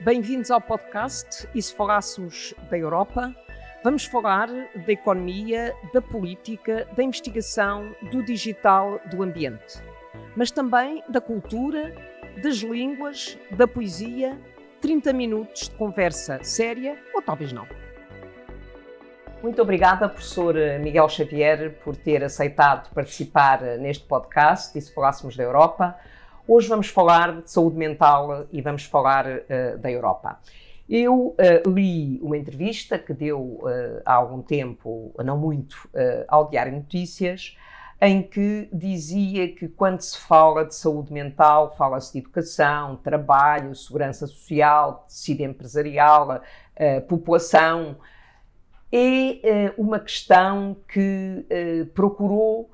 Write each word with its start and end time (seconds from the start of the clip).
Bem-vindos 0.00 0.50
ao 0.50 0.60
podcast 0.60 1.48
E 1.54 1.60
se 1.60 1.74
falássemos 1.74 2.54
da 2.70 2.76
Europa? 2.76 3.34
Vamos 3.82 4.04
falar 4.04 4.46
da 4.48 4.92
economia, 4.92 5.74
da 5.92 6.02
política, 6.02 6.86
da 6.94 7.02
investigação, 7.02 7.94
do 8.12 8.22
digital, 8.22 9.00
do 9.10 9.22
ambiente. 9.22 9.80
Mas 10.36 10.50
também 10.50 11.02
da 11.08 11.20
cultura, 11.20 11.94
das 12.42 12.56
línguas, 12.56 13.38
da 13.50 13.66
poesia. 13.66 14.38
30 14.82 15.12
minutos 15.14 15.68
de 15.68 15.74
conversa 15.76 16.38
séria 16.44 16.98
ou 17.14 17.22
talvez 17.22 17.50
não. 17.50 17.66
Muito 19.42 19.60
obrigada, 19.62 20.08
professor 20.08 20.54
Miguel 20.80 21.08
Xavier, 21.08 21.78
por 21.82 21.96
ter 21.96 22.22
aceitado 22.22 22.92
participar 22.92 23.62
neste 23.78 24.04
podcast 24.04 24.76
E 24.76 24.80
se 24.80 24.92
falássemos 24.92 25.36
da 25.36 25.42
Europa. 25.42 25.96
Hoje 26.48 26.68
vamos 26.68 26.86
falar 26.86 27.42
de 27.42 27.50
saúde 27.50 27.76
mental 27.76 28.46
e 28.52 28.62
vamos 28.62 28.84
falar 28.84 29.26
uh, 29.26 29.78
da 29.78 29.90
Europa. 29.90 30.38
Eu 30.88 31.34
uh, 31.34 31.68
li 31.68 32.20
uma 32.22 32.38
entrevista 32.38 32.96
que 33.00 33.12
deu 33.12 33.40
uh, 33.40 34.00
há 34.04 34.14
algum 34.14 34.40
tempo, 34.40 35.12
não 35.24 35.36
muito, 35.36 35.90
ao 36.28 36.48
Diário 36.48 36.72
Notícias, 36.72 37.56
em 38.00 38.22
que 38.22 38.68
dizia 38.72 39.52
que 39.52 39.66
quando 39.66 40.00
se 40.02 40.16
fala 40.20 40.64
de 40.64 40.76
saúde 40.76 41.12
mental, 41.12 41.74
fala-se 41.76 42.12
de 42.12 42.20
educação, 42.20 42.94
trabalho, 42.94 43.74
segurança 43.74 44.28
social, 44.28 45.04
tecido 45.08 45.40
empresarial, 45.40 46.40
população. 47.08 47.96
É 48.92 49.72
uma 49.76 49.98
questão 49.98 50.76
que 50.86 51.44
procurou, 51.94 52.70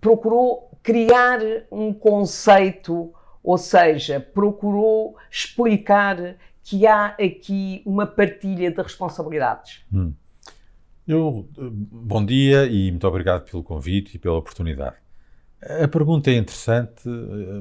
procurou 0.00 0.65
criar 0.86 1.40
um 1.68 1.92
conceito, 1.92 3.12
ou 3.42 3.58
seja, 3.58 4.20
procurou 4.20 5.16
explicar 5.28 6.36
que 6.62 6.86
há 6.86 7.06
aqui 7.06 7.82
uma 7.84 8.06
partilha 8.06 8.70
de 8.70 8.80
responsabilidades. 8.80 9.84
Hum. 9.92 10.14
Eu, 11.04 11.48
bom 11.58 12.24
dia 12.24 12.66
e 12.66 12.88
muito 12.92 13.06
obrigado 13.06 13.50
pelo 13.50 13.64
convite 13.64 14.14
e 14.14 14.18
pela 14.20 14.36
oportunidade. 14.36 14.94
A 15.60 15.88
pergunta 15.88 16.30
é 16.30 16.34
interessante, 16.34 17.08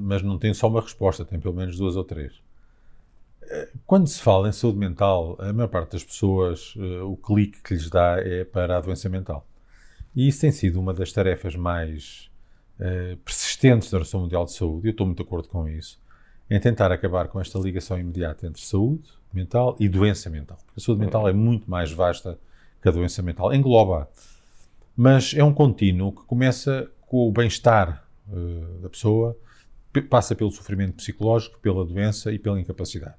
mas 0.03 0.21
não 0.21 0.37
tem 0.37 0.53
só 0.53 0.67
uma 0.67 0.81
resposta, 0.81 1.25
tem 1.25 1.39
pelo 1.39 1.55
menos 1.55 1.77
duas 1.77 1.95
ou 1.95 2.03
três. 2.03 2.39
Quando 3.87 4.05
se 4.05 4.21
fala 4.21 4.49
em 4.49 4.51
saúde 4.51 4.77
mental, 4.77 5.35
a 5.39 5.51
maior 5.51 5.67
parte 5.67 5.93
das 5.93 6.03
pessoas, 6.03 6.75
eh, 6.77 7.01
o 7.01 7.15
clique 7.15 7.61
que 7.63 7.73
lhes 7.73 7.89
dá 7.89 8.17
é 8.19 8.43
para 8.43 8.77
a 8.77 8.81
doença 8.81 9.09
mental. 9.09 9.47
E 10.15 10.27
isso 10.27 10.41
tem 10.41 10.51
sido 10.51 10.79
uma 10.79 10.93
das 10.93 11.11
tarefas 11.11 11.55
mais 11.55 12.29
uh, 12.79 13.17
persistentes 13.17 13.89
da 13.89 13.97
Organização 13.97 14.21
Mundial 14.21 14.45
de 14.45 14.53
Saúde, 14.53 14.87
eu 14.87 14.91
estou 14.91 15.05
muito 15.05 15.17
de 15.17 15.23
acordo 15.23 15.47
com 15.47 15.67
isso, 15.67 15.99
em 16.49 16.59
tentar 16.59 16.91
acabar 16.91 17.27
com 17.27 17.39
esta 17.39 17.57
ligação 17.59 17.99
imediata 17.99 18.45
entre 18.47 18.61
saúde 18.61 19.09
mental 19.33 19.75
e 19.79 19.89
doença 19.89 20.29
mental. 20.29 20.57
Porque 20.65 20.79
a 20.79 20.83
saúde 20.83 21.01
mental 21.01 21.27
é 21.27 21.33
muito 21.33 21.69
mais 21.69 21.91
vasta 21.91 22.39
que 22.81 22.87
a 22.87 22.91
doença 22.91 23.21
mental, 23.21 23.53
engloba. 23.53 24.09
Mas 24.95 25.33
é 25.33 25.43
um 25.43 25.53
contínuo 25.53 26.11
que 26.11 26.23
começa 26.23 26.89
com 27.01 27.27
o 27.27 27.31
bem-estar 27.31 28.05
uh, 28.29 28.79
da 28.79 28.89
pessoa, 28.89 29.37
passa 30.09 30.35
pelo 30.35 30.51
sofrimento 30.51 30.95
psicológico, 30.95 31.59
pela 31.59 31.85
doença 31.85 32.31
e 32.31 32.39
pela 32.39 32.59
incapacidade. 32.59 33.15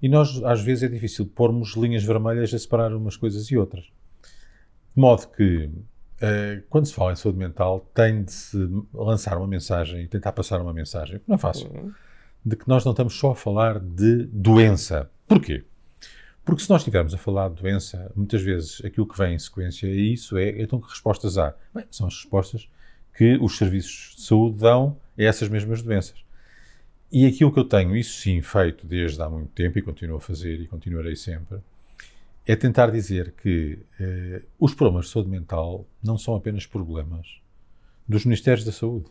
E 0.00 0.08
nós, 0.08 0.42
às 0.44 0.60
vezes, 0.60 0.82
é 0.82 0.88
difícil 0.88 1.26
pormos 1.26 1.76
linhas 1.76 2.04
vermelhas 2.04 2.52
a 2.52 2.58
separar 2.58 2.94
umas 2.94 3.16
coisas 3.16 3.50
e 3.50 3.56
outras. 3.56 3.84
De 3.84 5.00
modo 5.00 5.28
que 5.28 5.64
eh, 5.64 5.68
quando 6.68 6.86
se 6.86 6.94
fala 6.94 7.12
em 7.12 7.16
saúde 7.16 7.38
mental, 7.38 7.80
tem 7.94 8.22
de 8.22 8.32
se 8.32 8.58
lançar 8.92 9.36
uma 9.36 9.46
mensagem 9.46 10.02
e 10.02 10.08
tentar 10.08 10.32
passar 10.32 10.60
uma 10.60 10.72
mensagem, 10.72 11.20
não 11.26 11.36
é 11.36 11.38
fácil, 11.38 11.68
uhum. 11.68 11.92
de 12.44 12.56
que 12.56 12.68
nós 12.68 12.84
não 12.84 12.92
estamos 12.92 13.14
só 13.14 13.32
a 13.32 13.34
falar 13.34 13.78
de 13.78 14.24
doença. 14.26 15.10
Porquê? 15.26 15.64
Porque 16.44 16.62
se 16.62 16.68
nós 16.68 16.82
estivermos 16.82 17.14
a 17.14 17.18
falar 17.18 17.48
de 17.48 17.62
doença, 17.62 18.12
muitas 18.14 18.42
vezes 18.42 18.84
aquilo 18.84 19.06
que 19.06 19.16
vem 19.16 19.34
em 19.34 19.38
sequência 19.38 19.88
a 19.88 19.92
isso 19.92 20.36
é, 20.36 20.60
então 20.60 20.80
que 20.80 20.88
respostas 20.88 21.38
há? 21.38 21.54
Bem, 21.74 21.86
são 21.90 22.06
as 22.06 22.14
respostas 22.14 22.68
que 23.16 23.38
os 23.40 23.56
serviços 23.56 24.14
de 24.16 24.22
saúde 24.22 24.58
dão 24.58 24.96
a 25.18 25.22
essas 25.22 25.48
mesmas 25.48 25.80
doenças. 25.80 26.22
E 27.10 27.26
aquilo 27.26 27.52
que 27.52 27.60
eu 27.60 27.64
tenho, 27.64 27.96
isso 27.96 28.20
sim, 28.20 28.42
feito 28.42 28.86
desde 28.86 29.22
há 29.22 29.30
muito 29.30 29.50
tempo 29.52 29.78
e 29.78 29.82
continuo 29.82 30.16
a 30.16 30.20
fazer 30.20 30.60
e 30.60 30.66
continuarei 30.66 31.16
sempre, 31.16 31.58
é 32.46 32.54
tentar 32.54 32.90
dizer 32.90 33.32
que 33.32 33.78
eh, 33.98 34.42
os 34.58 34.74
problemas 34.74 35.06
de 35.06 35.12
saúde 35.12 35.30
mental 35.30 35.86
não 36.02 36.18
são 36.18 36.34
apenas 36.34 36.66
problemas 36.66 37.40
dos 38.06 38.24
Ministérios 38.24 38.64
da 38.64 38.72
Saúde. 38.72 39.06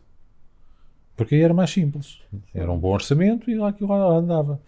Porque 1.16 1.36
aí 1.36 1.42
era 1.42 1.54
mais 1.54 1.72
simples. 1.72 2.20
Era 2.54 2.72
um 2.72 2.78
bom 2.78 2.94
orçamento 2.94 3.50
e 3.50 3.56
lá 3.56 3.70
aquilo 3.70 3.90
lá 3.90 4.18
andava. 4.18 4.62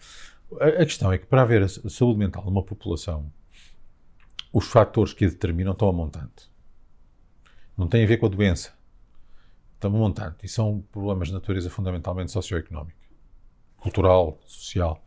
A, 0.60 0.82
a 0.82 0.84
questão 0.84 1.12
é 1.12 1.18
que 1.18 1.26
para 1.26 1.42
haver 1.42 1.62
a 1.62 1.68
saúde 1.68 2.18
mental 2.18 2.44
numa 2.44 2.62
população, 2.62 3.30
os 4.52 4.66
fatores 4.66 5.12
que 5.12 5.24
a 5.24 5.28
determinam 5.28 5.72
estão 5.72 5.88
a 5.88 5.92
montante. 5.92 6.50
Não 7.76 7.86
tem 7.86 8.04
a 8.04 8.06
ver 8.06 8.16
com 8.16 8.26
a 8.26 8.28
doença. 8.28 8.72
Estão 9.74 9.94
a 9.94 9.98
montante. 9.98 10.44
E 10.44 10.48
são 10.48 10.82
problemas 10.90 11.28
de 11.28 11.34
natureza 11.34 11.68
fundamentalmente 11.68 12.32
socioeconómica, 12.32 12.96
cultural, 13.76 14.38
social. 14.44 15.02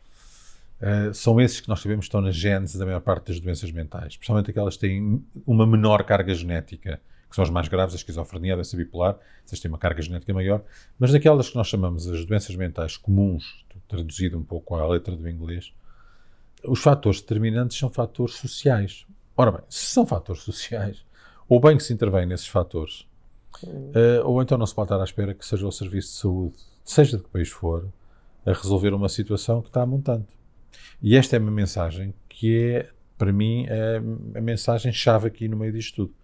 Uh, 0.82 1.14
são 1.14 1.42
esses 1.42 1.60
que 1.60 1.68
nós 1.68 1.82
sabemos 1.82 2.06
que 2.06 2.08
estão 2.08 2.22
na 2.22 2.32
gênese 2.32 2.80
da 2.80 2.86
maior 2.86 3.02
parte 3.02 3.28
das 3.28 3.40
doenças 3.40 3.70
mentais, 3.72 4.14
especialmente 4.14 4.50
aquelas 4.50 4.76
que 4.76 4.82
têm 4.82 5.22
uma 5.46 5.68
menor 5.68 6.04
carga 6.04 6.34
genética, 6.34 7.02
que 7.30 7.36
são 7.36 7.44
as 7.44 7.50
mais 7.50 7.68
graves, 7.68 7.94
a 7.94 7.98
esquizofrenia, 7.98 8.54
a 8.54 8.56
doença 8.56 8.78
bipolar, 8.78 9.18
essas 9.46 9.60
têm 9.60 9.70
uma 9.70 9.78
carga 9.78 10.02
genética 10.02 10.34
maior, 10.34 10.64
mas 10.98 11.12
daquelas 11.12 11.50
que 11.50 11.56
nós 11.56 11.68
chamamos 11.68 12.08
as 12.08 12.26
doenças 12.26 12.56
mentais 12.56 12.96
comuns, 12.96 13.66
traduzido 13.88 14.38
um 14.38 14.44
pouco 14.44 14.76
à 14.76 14.88
letra 14.88 15.16
do 15.16 15.30
inglês, 15.30 15.74
os 16.64 16.82
fatores 16.82 17.22
determinantes 17.22 17.78
são 17.78 17.90
fatores 17.90 18.36
sociais. 18.36 19.06
Ora 19.36 19.52
bem, 19.52 19.62
se 19.70 19.86
são 19.88 20.06
fatores 20.06 20.44
sociais, 20.44 21.06
ou 21.48 21.60
bem 21.60 21.76
que 21.76 21.84
se 21.84 21.94
intervém 21.94 22.26
nesses 22.26 22.48
fatores, 22.48 23.06
uh, 23.64 24.26
ou 24.26 24.42
então 24.42 24.58
não 24.58 24.66
se 24.66 24.74
pode 24.74 24.86
estar 24.86 25.02
à 25.02 25.04
espera 25.04 25.34
que 25.34 25.46
seja 25.46 25.68
o 25.68 25.72
serviço 25.72 26.14
de 26.14 26.20
saúde, 26.20 26.58
seja 26.86 27.18
de 27.18 27.24
que 27.24 27.30
país 27.30 27.50
for, 27.50 27.88
a 28.46 28.54
resolver 28.54 28.94
uma 28.94 29.10
situação 29.10 29.62
que 29.62 29.68
está 29.68 29.86
montante. 29.86 30.39
E 31.02 31.16
esta 31.16 31.36
é 31.36 31.40
uma 31.40 31.52
mensagem 31.52 32.14
que 32.28 32.74
é, 32.74 32.90
para 33.18 33.32
mim, 33.32 33.66
é 33.68 33.98
a 34.38 34.42
mensagem 34.42 34.92
chave 34.92 35.28
aqui 35.28 35.48
no 35.48 35.58
meio 35.58 35.72
disto 35.72 36.08
tudo. 36.08 36.20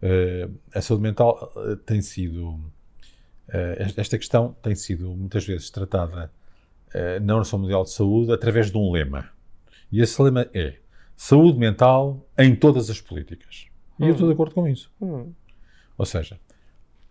Uh, 0.00 0.54
a 0.72 0.80
saúde 0.80 1.02
mental 1.02 1.52
uh, 1.56 1.76
tem 1.76 2.00
sido. 2.00 2.50
Uh, 3.48 3.80
esta 3.96 4.16
questão 4.18 4.54
tem 4.62 4.74
sido 4.74 5.10
muitas 5.10 5.44
vezes 5.44 5.70
tratada 5.70 6.30
na 7.20 7.34
Organização 7.34 7.58
Mundial 7.58 7.84
de 7.84 7.90
Saúde 7.90 8.32
através 8.32 8.70
de 8.70 8.78
um 8.78 8.90
lema. 8.90 9.28
E 9.92 10.00
esse 10.00 10.20
lema 10.22 10.48
é 10.54 10.76
saúde 11.14 11.58
mental 11.58 12.26
em 12.38 12.54
todas 12.54 12.88
as 12.88 12.98
políticas. 12.98 13.66
E 13.98 14.04
eu 14.04 14.12
estou 14.12 14.26
de 14.26 14.32
acordo 14.32 14.54
com 14.54 14.66
isso. 14.66 14.90
Hum. 14.98 15.32
Ou 15.98 16.06
seja, 16.06 16.40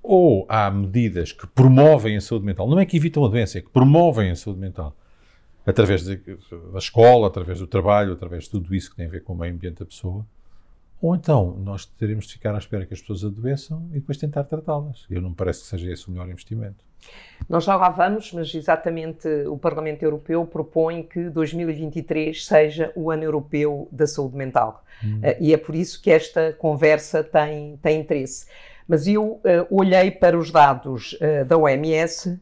ou 0.01 0.47
há 0.49 0.71
medidas 0.71 1.31
que 1.31 1.45
promovem 1.45 2.17
a 2.17 2.21
saúde 2.21 2.45
mental, 2.45 2.67
não 2.67 2.79
é 2.79 2.87
que 2.87 2.97
evitam 2.97 3.23
a 3.23 3.27
doença, 3.27 3.59
é 3.59 3.61
que 3.61 3.69
promovem 3.69 4.31
a 4.31 4.35
saúde 4.35 4.59
mental 4.59 4.97
através 5.67 6.03
de, 6.03 6.15
da 6.71 6.79
escola, 6.79 7.27
através 7.27 7.59
do 7.59 7.67
trabalho, 7.67 8.13
através 8.13 8.45
de 8.45 8.51
tudo 8.51 8.73
isso 8.73 8.89
que 8.89 8.95
tem 8.95 9.05
a 9.05 9.09
ver 9.09 9.23
com 9.23 9.33
o 9.33 9.37
meio 9.37 9.53
ambiente 9.53 9.79
da 9.79 9.85
pessoa. 9.85 10.25
Ou 11.01 11.15
então 11.15 11.55
nós 11.63 11.85
teremos 11.85 12.25
de 12.25 12.33
ficar 12.33 12.55
à 12.55 12.57
espera 12.57 12.85
que 12.85 12.93
as 12.93 13.01
pessoas 13.01 13.23
adoeçam 13.23 13.87
e 13.91 13.95
depois 13.99 14.17
tentar 14.17 14.45
tratá-las. 14.45 15.05
Eu 15.09 15.21
não 15.21 15.29
me 15.29 15.35
parece 15.35 15.61
que 15.61 15.67
seja 15.67 15.91
esse 15.91 16.07
o 16.07 16.11
melhor 16.11 16.27
investimento. 16.29 16.87
Nós 17.47 17.65
já 17.65 17.75
lá 17.75 17.89
vamos, 17.89 18.33
mas 18.33 18.53
exatamente 18.55 19.27
o 19.45 19.57
Parlamento 19.57 20.01
Europeu 20.01 20.45
propõe 20.45 21.03
que 21.03 21.29
2023 21.29 22.45
seja 22.45 22.91
o 22.95 23.11
ano 23.11 23.23
europeu 23.23 23.87
da 23.91 24.07
saúde 24.07 24.35
mental. 24.35 24.83
Hum. 25.03 25.19
Uh, 25.19 25.35
e 25.39 25.53
é 25.53 25.57
por 25.57 25.75
isso 25.75 26.01
que 26.01 26.09
esta 26.09 26.53
conversa 26.53 27.23
tem, 27.23 27.77
tem 27.77 28.01
interesse. 28.01 28.47
Mas 28.87 29.05
eu 29.05 29.23
uh, 29.23 29.41
olhei 29.69 30.09
para 30.09 30.37
os 30.37 30.49
dados 30.49 31.13
uh, 31.13 31.43
da 31.45 31.57
OMS 31.57 32.29
uh, 32.29 32.39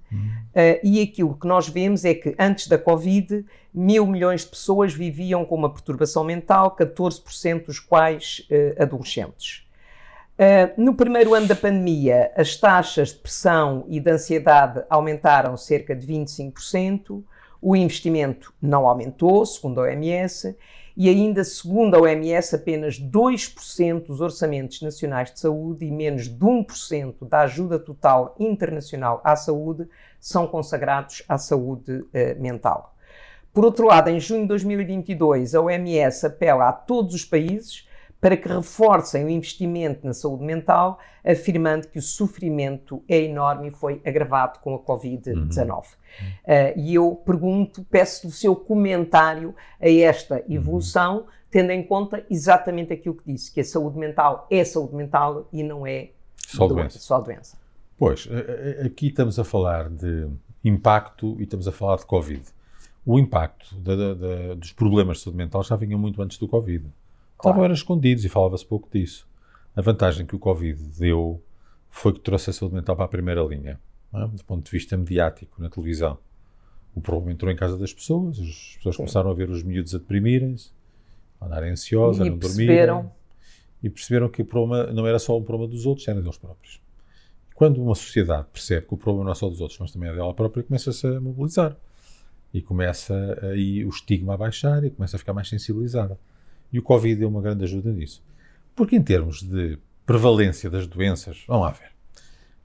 e 0.83 1.01
aquilo 1.01 1.35
que 1.35 1.47
nós 1.47 1.67
vemos 1.67 2.05
é 2.05 2.13
que 2.13 2.35
antes 2.37 2.67
da 2.67 2.77
Covid, 2.77 3.43
mil 3.73 4.05
milhões 4.05 4.41
de 4.41 4.47
pessoas 4.47 4.93
viviam 4.93 5.43
com 5.43 5.55
uma 5.55 5.69
perturbação 5.69 6.23
mental, 6.23 6.75
14% 6.75 7.65
dos 7.65 7.79
quais 7.79 8.47
adolescentes. 8.79 9.65
no 10.77 10.93
primeiro 10.93 11.33
ano 11.33 11.45
da 11.45 11.55
pandemia, 11.55 12.31
as 12.37 12.55
taxas 12.55 13.09
de 13.09 13.15
depressão 13.15 13.85
e 13.89 13.99
de 13.99 14.09
ansiedade 14.09 14.81
aumentaram 14.89 15.57
cerca 15.57 15.93
de 15.93 16.07
25%, 16.07 17.21
o 17.61 17.75
investimento 17.75 18.53
não 18.61 18.87
aumentou, 18.87 19.45
segundo 19.45 19.81
a 19.81 19.83
OMS, 19.83 20.55
e 20.97 21.09
ainda, 21.09 21.43
segundo 21.43 21.95
a 21.95 21.99
OMS, 21.99 22.55
apenas 22.55 22.99
2% 22.99 24.05
dos 24.05 24.21
orçamentos 24.21 24.81
nacionais 24.81 25.31
de 25.31 25.39
saúde 25.39 25.85
e 25.85 25.91
menos 25.91 26.29
de 26.29 26.39
1% 26.39 27.27
da 27.27 27.41
ajuda 27.41 27.77
total 27.77 28.33
internacional 28.39 29.19
à 29.23 29.35
saúde 29.35 29.89
são 30.19 30.47
consagrados 30.47 31.21
à 31.27 31.37
saúde 31.37 32.05
eh, 32.13 32.35
mental. 32.35 32.95
Por 33.53 33.65
outro 33.65 33.87
lado, 33.87 34.09
em 34.09 34.19
junho 34.19 34.43
de 34.43 34.47
2022, 34.49 35.53
a 35.53 35.61
OMS 35.61 36.25
apela 36.25 36.69
a 36.69 36.73
todos 36.73 37.13
os 37.13 37.25
países 37.25 37.87
para 38.25 38.35
que 38.35 38.47
reforcem 38.47 39.23
o 39.23 39.29
investimento 39.29 40.03
na 40.03 40.11
saúde 40.11 40.43
mental, 40.43 40.97
afirmando 41.23 41.87
que 41.87 41.99
o 41.99 42.01
sofrimento 42.01 43.03
é 43.07 43.21
enorme 43.21 43.67
e 43.67 43.71
foi 43.71 44.01
agravado 44.03 44.57
com 44.61 44.73
a 44.73 44.79
Covid-19. 44.79 45.69
Uhum. 45.69 45.83
Uh, 45.83 46.73
e 46.75 46.95
eu 46.95 47.21
pergunto, 47.23 47.83
peço 47.83 48.27
o 48.27 48.31
seu 48.31 48.55
comentário 48.55 49.53
a 49.79 49.87
esta 49.87 50.43
evolução, 50.49 51.17
uhum. 51.17 51.25
tendo 51.51 51.69
em 51.69 51.83
conta 51.83 52.25
exatamente 52.27 52.91
aquilo 52.93 53.13
que 53.13 53.31
disse, 53.31 53.53
que 53.53 53.59
a 53.59 53.63
saúde 53.63 53.99
mental 53.99 54.47
é 54.49 54.63
saúde 54.63 54.95
mental 54.95 55.47
e 55.53 55.61
não 55.61 55.85
é 55.85 56.09
só 56.35 56.67
doença. 56.67 56.97
Só 56.97 57.21
doença. 57.21 57.55
Pois, 57.95 58.27
aqui 58.83 59.09
estamos 59.09 59.37
a 59.37 59.43
falar 59.43 59.87
de 59.87 60.27
impacto 60.63 61.35
e 61.37 61.43
estamos 61.43 61.67
a 61.67 61.71
falar 61.71 61.97
de 61.97 62.07
Covid. 62.07 62.41
O 63.05 63.19
impacto 63.19 63.75
da, 63.75 64.15
da, 64.15 64.55
dos 64.55 64.71
problemas 64.71 65.17
de 65.17 65.25
saúde 65.25 65.37
mental 65.37 65.61
já 65.61 65.75
vinha 65.75 65.95
muito 65.95 66.19
antes 66.23 66.39
do 66.39 66.47
Covid. 66.47 66.87
Claro. 67.37 67.57
Estavam 67.57 67.73
escondidos 67.73 68.25
e 68.25 68.29
falava-se 68.29 68.65
pouco 68.65 68.89
disso. 68.91 69.27
A 69.75 69.81
vantagem 69.81 70.25
que 70.25 70.35
o 70.35 70.39
Covid 70.39 70.81
deu 70.97 71.41
foi 71.89 72.13
que 72.13 72.19
trouxe 72.19 72.49
a 72.49 72.53
saúde 72.53 72.75
mental 72.75 72.95
para 72.95 73.05
a 73.05 73.09
primeira 73.09 73.41
linha, 73.43 73.79
é? 74.13 74.27
do 74.27 74.43
ponto 74.43 74.65
de 74.65 74.71
vista 74.71 74.97
mediático, 74.97 75.61
na 75.61 75.69
televisão. 75.69 76.17
O 76.95 77.01
problema 77.01 77.33
entrou 77.33 77.51
em 77.51 77.55
casa 77.55 77.77
das 77.77 77.93
pessoas, 77.93 78.39
as 78.39 78.75
pessoas 78.77 78.95
Sim. 78.95 79.03
começaram 79.03 79.29
a 79.29 79.33
ver 79.33 79.49
os 79.49 79.63
miúdos 79.63 79.93
a 79.93 79.97
deprimirem-se, 79.97 80.71
a 81.39 81.45
andarem 81.45 81.71
ansiosas, 81.71 82.21
a 82.21 82.29
não 82.29 82.37
dormirem. 82.37 83.09
E 83.83 83.89
perceberam 83.89 84.29
que 84.29 84.41
o 84.41 84.45
problema 84.45 84.91
não 84.91 85.05
era 85.05 85.19
só 85.19 85.37
um 85.37 85.43
problema 85.43 85.71
dos 85.71 85.85
outros, 85.85 86.07
era 86.07 86.21
deles 86.21 86.37
próprios. 86.37 86.81
Quando 87.53 87.81
uma 87.81 87.95
sociedade 87.95 88.47
percebe 88.51 88.87
que 88.87 88.93
o 88.93 88.97
problema 88.97 89.25
não 89.25 89.31
é 89.31 89.35
só 89.35 89.47
dos 89.47 89.61
outros, 89.61 89.79
mas 89.79 89.91
também 89.91 90.09
é 90.09 90.13
dela 90.13 90.33
própria, 90.33 90.63
começa-se 90.63 91.05
a 91.07 91.19
mobilizar. 91.21 91.77
E 92.53 92.61
começa 92.61 93.39
aí 93.43 93.85
o 93.85 93.89
estigma 93.89 94.33
a 94.33 94.37
baixar 94.37 94.83
e 94.83 94.89
começa 94.89 95.17
a 95.17 95.19
ficar 95.19 95.33
mais 95.33 95.47
sensibilizada. 95.49 96.17
E 96.75 96.79
o 96.79 96.81
Covid 96.81 97.15
deu 97.19 97.29
uma 97.29 97.41
grande 97.41 97.63
ajuda 97.63 97.91
nisso. 97.91 98.21
Porque 98.75 98.95
em 98.95 99.01
termos 99.01 99.41
de 99.41 99.77
prevalência 100.05 100.69
das 100.69 100.85
doenças, 100.85 101.43
vamos 101.47 101.63
lá 101.63 101.71
ver. 101.71 101.91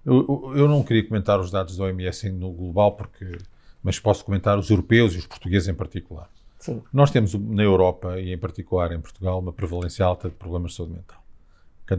Eu, 0.04 0.52
eu 0.56 0.66
não 0.66 0.82
queria 0.82 1.06
comentar 1.06 1.38
os 1.38 1.50
dados 1.50 1.76
da 1.76 1.84
OMS 1.84 2.30
no 2.30 2.50
global, 2.50 2.92
porque, 2.92 3.38
mas 3.82 4.00
posso 4.00 4.24
comentar 4.24 4.58
os 4.58 4.68
europeus 4.68 5.14
e 5.14 5.18
os 5.18 5.26
portugueses 5.26 5.68
em 5.68 5.74
particular. 5.74 6.28
Sim. 6.58 6.82
Nós 6.92 7.10
temos 7.10 7.34
na 7.34 7.62
Europa 7.62 8.18
e 8.18 8.32
em 8.32 8.38
particular 8.38 8.90
em 8.92 9.00
Portugal 9.00 9.38
uma 9.38 9.52
prevalência 9.52 10.04
alta 10.04 10.28
de 10.28 10.34
problemas 10.34 10.72
de 10.72 10.78
saúde 10.78 10.94
mental 10.94 11.20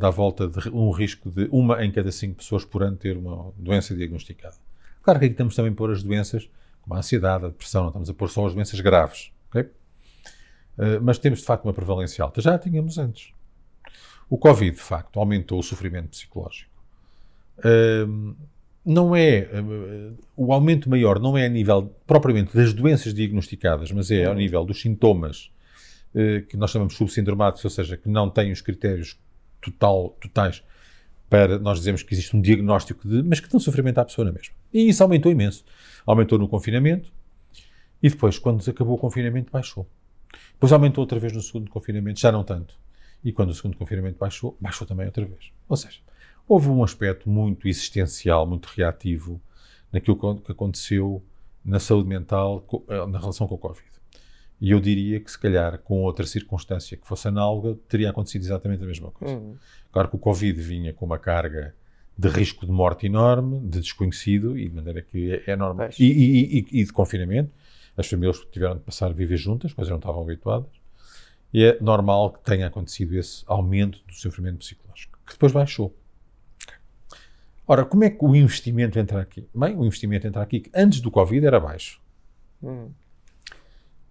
à 0.02 0.10
volta 0.10 0.48
de 0.48 0.70
um 0.70 0.90
risco 0.92 1.30
de 1.30 1.50
uma 1.52 1.84
em 1.84 1.92
cada 1.92 2.12
cinco 2.12 2.36
pessoas 2.36 2.64
por 2.64 2.82
ano 2.82 2.96
ter 2.96 3.18
uma 3.18 3.52
doença 3.58 3.94
diagnosticada. 3.94 4.56
Claro 5.02 5.20
que 5.20 5.26
aqui 5.26 5.34
estamos 5.34 5.56
também 5.56 5.72
a 5.72 5.76
pôr 5.76 5.92
as 5.92 6.02
doenças, 6.02 6.50
como 6.82 6.96
a 6.96 7.00
ansiedade, 7.00 7.46
a 7.46 7.50
depressão, 7.50 7.82
não 7.82 7.90
estamos 7.90 8.10
a 8.10 8.14
pôr 8.14 8.30
só 8.30 8.46
as 8.46 8.54
doenças 8.54 8.80
graves, 8.80 9.32
okay? 9.50 9.70
Uh, 10.78 11.02
mas 11.02 11.18
temos 11.18 11.40
de 11.40 11.46
facto 11.46 11.66
uma 11.66 11.74
prevalência 11.74 12.24
alta. 12.24 12.42
Já 12.42 12.56
a 12.56 12.60
tínhamos 12.60 12.98
antes. 12.98 13.34
O 14.30 14.38
Covid, 14.38 14.76
de 14.76 14.82
facto, 14.82 15.20
aumentou 15.20 15.60
o 15.60 15.64
sofrimento 15.64 16.10
psicológico. 16.10 16.72
Uh, 17.60 18.36
não 18.84 19.16
é 19.16 19.48
uh, 19.54 20.18
o 20.36 20.52
aumento 20.52 20.90
maior 20.90 21.20
não 21.20 21.38
é 21.38 21.46
a 21.46 21.50
nível 21.50 21.94
propriamente 22.08 22.56
das 22.56 22.74
doenças 22.74 23.14
diagnosticadas, 23.14 23.92
mas 23.92 24.10
é 24.10 24.26
ao 24.26 24.34
nível 24.34 24.66
dos 24.66 24.82
sintomas 24.82 25.52
que 26.50 26.58
nós 26.58 26.72
chamamos 26.72 26.96
subsindromáticos, 26.96 27.64
ou 27.64 27.72
seja, 27.72 27.96
que 27.96 28.10
não 28.10 28.30
têm 28.30 28.52
os 28.52 28.60
critérios 28.60 29.18
total, 29.62 30.10
totais 30.20 30.62
para 31.30 31.58
nós 31.58 31.78
dizermos 31.78 32.04
que 32.04 32.14
existe 32.14 32.36
um 32.36 32.42
diagnóstico 32.42 33.08
de, 33.08 33.24
mas 33.24 33.40
que 33.40 33.48
dão 33.48 33.62
sofrimento 33.62 34.00
à 34.00 34.04
pessoa 34.04 34.26
na 34.26 34.34
mesma. 34.34 34.54
E 34.74 34.90
isso 34.90 35.02
aumentou 35.02 35.32
imenso. 35.32 35.64
Aumentou 36.06 36.38
no 36.38 36.50
confinamento 36.50 37.10
e 38.04 38.10
depois, 38.10 38.38
quando 38.38 38.68
acabou 38.70 38.96
o 38.96 38.98
confinamento, 38.98 39.50
baixou. 39.50 39.88
Depois 40.62 40.74
aumentou 40.74 41.02
outra 41.02 41.18
vez 41.18 41.34
no 41.34 41.42
segundo 41.42 41.72
confinamento, 41.72 42.20
já 42.20 42.32
não 42.32 42.44
tanto. 42.44 42.76
E 43.24 43.32
quando 43.34 43.50
o 43.50 43.56
segundo 43.56 43.76
confinamento 43.76 44.20
baixou, 44.20 44.56
baixou 44.62 44.86
também 44.86 45.08
outra 45.08 45.26
vez. 45.26 45.52
Ou 45.68 45.76
seja, 45.76 45.98
houve 46.48 46.70
um 46.70 46.84
aspecto 46.84 47.28
muito 47.28 47.68
existencial, 47.68 48.46
muito 48.46 48.68
reativo 48.68 49.42
naquilo 49.92 50.40
que 50.40 50.52
aconteceu 50.52 51.26
na 51.66 51.80
saúde 51.80 52.08
mental 52.08 52.64
eh, 52.88 53.08
na 53.08 53.18
relação 53.18 53.48
com 53.48 53.56
o 53.56 53.58
Covid. 53.58 53.90
E 54.62 54.70
eu 54.70 54.80
diria 54.80 55.20
que, 55.20 55.32
se 55.32 55.40
calhar, 55.40 55.80
com 55.80 56.04
outra 56.04 56.28
circunstância 56.28 56.96
que 56.96 57.08
fosse 57.08 57.28
análoga, 57.28 57.76
teria 57.90 58.12
acontecido 58.12 58.44
exatamente 58.44 58.84
a 58.84 58.86
mesma 58.86 59.10
coisa. 59.10 59.34
Uhum. 59.34 59.56
Claro 59.92 60.10
que 60.10 60.16
o 60.16 60.20
Covid 60.20 60.62
vinha 60.62 60.94
com 60.94 61.08
uma 61.08 61.18
carga 61.18 61.74
de 62.16 62.30
risco 62.30 62.68
de 62.68 62.72
morte 62.72 63.08
enorme, 63.08 63.60
de 63.62 63.80
desconhecido, 63.80 64.56
e 64.56 64.70
de 64.70 64.76
maneira 64.76 65.02
que 65.02 65.42
é, 65.48 65.54
é 65.54 65.56
normal. 65.56 65.90
E, 65.98 66.06
e, 66.06 66.60
e, 66.60 66.82
e, 66.82 66.86
de 66.86 66.94
confinamento. 66.94 67.50
As 67.98 68.08
famílias 68.08 68.40
tiveram 68.52 68.76
de 68.76 68.82
passar 68.82 69.08
a 69.08 69.14
viver 69.14 69.38
juntas, 69.38 69.74
coisas 69.74 69.90
não 69.90 69.98
estavam 69.98 70.22
habituadas. 70.22 70.72
E 71.54 71.66
é 71.66 71.80
normal 71.82 72.32
que 72.32 72.40
tenha 72.44 72.68
acontecido 72.68 73.18
esse 73.18 73.44
aumento 73.46 74.00
do 74.08 74.14
sofrimento 74.14 74.60
psicológico, 74.60 75.20
que 75.26 75.34
depois 75.34 75.52
baixou. 75.52 75.94
Ora, 77.68 77.86
como 77.86 78.04
é 78.04 78.10
que 78.10 78.24
o 78.24 78.36
investimento 78.36 78.98
entra 78.98 79.22
aqui? 79.22 79.48
Bem, 79.54 79.76
o 79.76 79.86
investimento 79.86 80.28
entra 80.28 80.42
aqui 80.42 80.62
que 80.62 80.72
antes 80.74 81.02
do 81.02 81.12
Covid 81.12 81.46
era 81.46 81.60
baixo. 81.60 82.02
Uhum. 82.62 82.92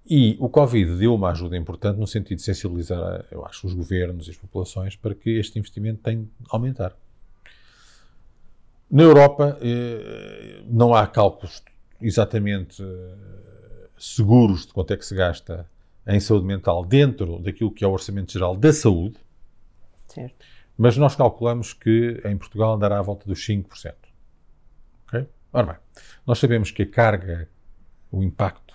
E 0.06 0.36
o 0.40 0.48
Covid 0.48 0.96
deu 0.96 1.14
uma 1.14 1.30
ajuda 1.30 1.56
importante 1.56 1.98
no 1.98 2.06
sentido 2.06 2.38
de 2.38 2.42
sensibilizar, 2.42 3.24
eu 3.30 3.44
acho, 3.46 3.66
os 3.66 3.74
governos 3.74 4.26
e 4.26 4.30
as 4.30 4.36
populações 4.36 4.96
para 4.96 5.14
que 5.14 5.30
este 5.38 5.58
investimento 5.58 6.02
tem 6.02 6.22
de 6.22 6.30
aumentar. 6.48 6.96
Na 8.90 9.04
Europa, 9.04 9.56
eh, 9.62 10.62
não 10.66 10.94
há 10.94 11.06
cálculos 11.06 11.62
exatamente 12.00 12.82
eh, 12.82 13.59
seguros 14.00 14.66
de 14.66 14.72
quanto 14.72 14.92
é 14.92 14.96
que 14.96 15.04
se 15.04 15.14
gasta 15.14 15.68
em 16.06 16.18
saúde 16.18 16.46
mental 16.46 16.84
dentro 16.84 17.38
daquilo 17.38 17.70
que 17.70 17.84
é 17.84 17.88
o 17.88 17.92
Orçamento 17.92 18.32
Geral 18.32 18.56
da 18.56 18.72
Saúde. 18.72 19.16
Certo. 20.08 20.46
Mas 20.76 20.96
nós 20.96 21.14
calculamos 21.14 21.72
que 21.72 22.20
em 22.24 22.36
Portugal 22.36 22.74
andará 22.74 22.98
à 22.98 23.02
volta 23.02 23.26
dos 23.26 23.38
5%. 23.46 23.94
Ok? 25.06 25.26
Ora 25.52 25.66
bem, 25.66 26.02
nós 26.26 26.38
sabemos 26.38 26.70
que 26.70 26.82
a 26.82 26.86
carga, 26.86 27.48
o 28.10 28.22
impacto 28.22 28.74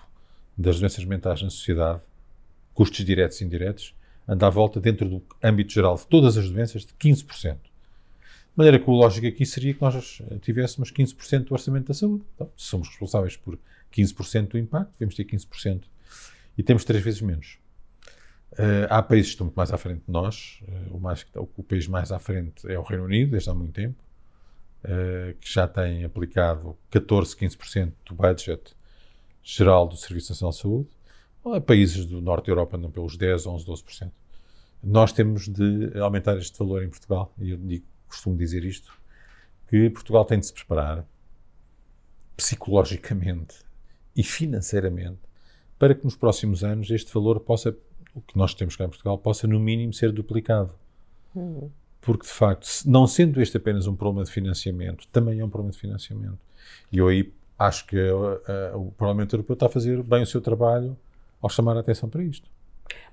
das 0.56 0.78
doenças 0.78 1.04
mentais 1.04 1.42
na 1.42 1.50
sociedade, 1.50 2.00
custos 2.72 3.04
diretos 3.04 3.40
e 3.40 3.44
indiretos, 3.44 3.94
anda 4.28 4.46
à 4.46 4.50
volta, 4.50 4.80
dentro 4.80 5.08
do 5.08 5.22
âmbito 5.42 5.72
geral 5.72 5.96
de 5.96 6.06
todas 6.06 6.36
as 6.36 6.48
doenças, 6.48 6.82
de 6.82 6.92
15%. 6.94 7.54
De 7.54 7.60
maneira 8.56 8.78
que 8.78 8.88
o 8.88 8.92
lógico 8.92 9.26
aqui 9.26 9.44
seria 9.44 9.74
que 9.74 9.82
nós 9.82 10.22
tivéssemos 10.40 10.90
15% 10.90 11.44
do 11.44 11.52
orçamento 11.52 11.88
da 11.88 11.94
saúde. 11.94 12.24
Então, 12.34 12.50
se 12.56 12.66
somos 12.66 12.88
responsáveis 12.88 13.36
por 13.36 13.58
15% 13.96 14.48
do 14.48 14.58
impacto, 14.58 14.92
devemos 14.92 15.14
ter 15.14 15.24
15%. 15.24 15.84
E 16.58 16.62
temos 16.62 16.84
três 16.84 17.02
vezes 17.02 17.20
menos. 17.20 17.58
Uh, 18.52 18.86
há 18.88 19.02
países 19.02 19.28
que 19.28 19.34
estão 19.34 19.46
muito 19.46 19.56
mais 19.56 19.72
à 19.72 19.76
frente 19.76 20.02
de 20.06 20.12
nós. 20.12 20.60
Uh, 20.62 20.96
o, 20.96 21.00
mais, 21.00 21.26
o, 21.34 21.62
país 21.62 21.86
mais 21.86 22.12
à 22.12 22.18
frente 22.18 22.70
é 22.70 22.78
o 22.78 22.82
Reino 22.82 23.04
Unido, 23.04 23.32
desde 23.32 23.50
há 23.50 23.54
muito 23.54 23.72
tempo, 23.72 24.02
uh, 24.84 25.34
que 25.38 25.52
já 25.52 25.68
tem 25.68 26.04
aplicado 26.04 26.76
14, 26.90 27.36
15% 27.36 27.92
do 28.06 28.14
budget 28.14 28.74
geral 29.42 29.86
do 29.86 29.96
Serviço 29.96 30.32
Nacional 30.32 30.52
de 30.52 30.58
Saúde, 30.58 30.88
ou 31.44 31.60
países 31.60 32.06
do 32.06 32.20
norte 32.20 32.46
da 32.46 32.52
Europa 32.52 32.76
andam 32.76 32.90
pelos 32.90 33.16
10, 33.16 33.46
11, 33.46 33.66
12%. 33.66 34.10
Nós 34.82 35.12
temos 35.12 35.48
de 35.48 35.98
aumentar 35.98 36.36
este 36.38 36.58
valor 36.58 36.82
em 36.82 36.88
Portugal, 36.88 37.32
e 37.38 37.50
eu 37.50 37.56
digo, 37.56 37.84
costumo 38.08 38.36
dizer 38.36 38.64
isto, 38.64 38.92
que 39.68 39.90
Portugal 39.90 40.24
tem 40.24 40.38
de 40.38 40.46
se 40.46 40.54
preparar 40.54 41.04
psicologicamente 42.36 43.65
e 44.16 44.22
financeiramente 44.22 45.18
para 45.78 45.94
que 45.94 46.04
nos 46.04 46.16
próximos 46.16 46.64
anos 46.64 46.90
este 46.90 47.12
valor 47.12 47.40
possa, 47.40 47.76
o 48.14 48.20
que 48.20 48.36
nós 48.36 48.54
temos 48.54 48.76
cá 48.76 48.84
em 48.84 48.88
Portugal, 48.88 49.18
possa 49.18 49.46
no 49.46 49.60
mínimo 49.60 49.92
ser 49.92 50.10
duplicado. 50.12 50.72
Uhum. 51.34 51.70
Porque, 52.00 52.24
de 52.24 52.32
facto, 52.32 52.66
não 52.86 53.06
sendo 53.06 53.42
este 53.42 53.56
apenas 53.56 53.86
um 53.86 53.94
problema 53.94 54.24
de 54.24 54.30
financiamento, 54.30 55.06
também 55.08 55.40
é 55.40 55.44
um 55.44 55.50
problema 55.50 55.72
de 55.72 55.78
financiamento. 55.78 56.38
E 56.90 56.98
eu 56.98 57.08
aí 57.08 57.32
acho 57.58 57.86
que 57.86 57.96
uh, 57.98 58.74
uh, 58.74 58.88
o 58.88 58.92
Parlamento 58.92 59.34
Europeu 59.34 59.54
está 59.54 59.66
a 59.66 59.68
fazer 59.68 60.02
bem 60.02 60.22
o 60.22 60.26
seu 60.26 60.40
trabalho 60.40 60.96
ao 61.42 61.50
chamar 61.50 61.76
a 61.76 61.80
atenção 61.80 62.08
para 62.08 62.22
isto. 62.22 62.48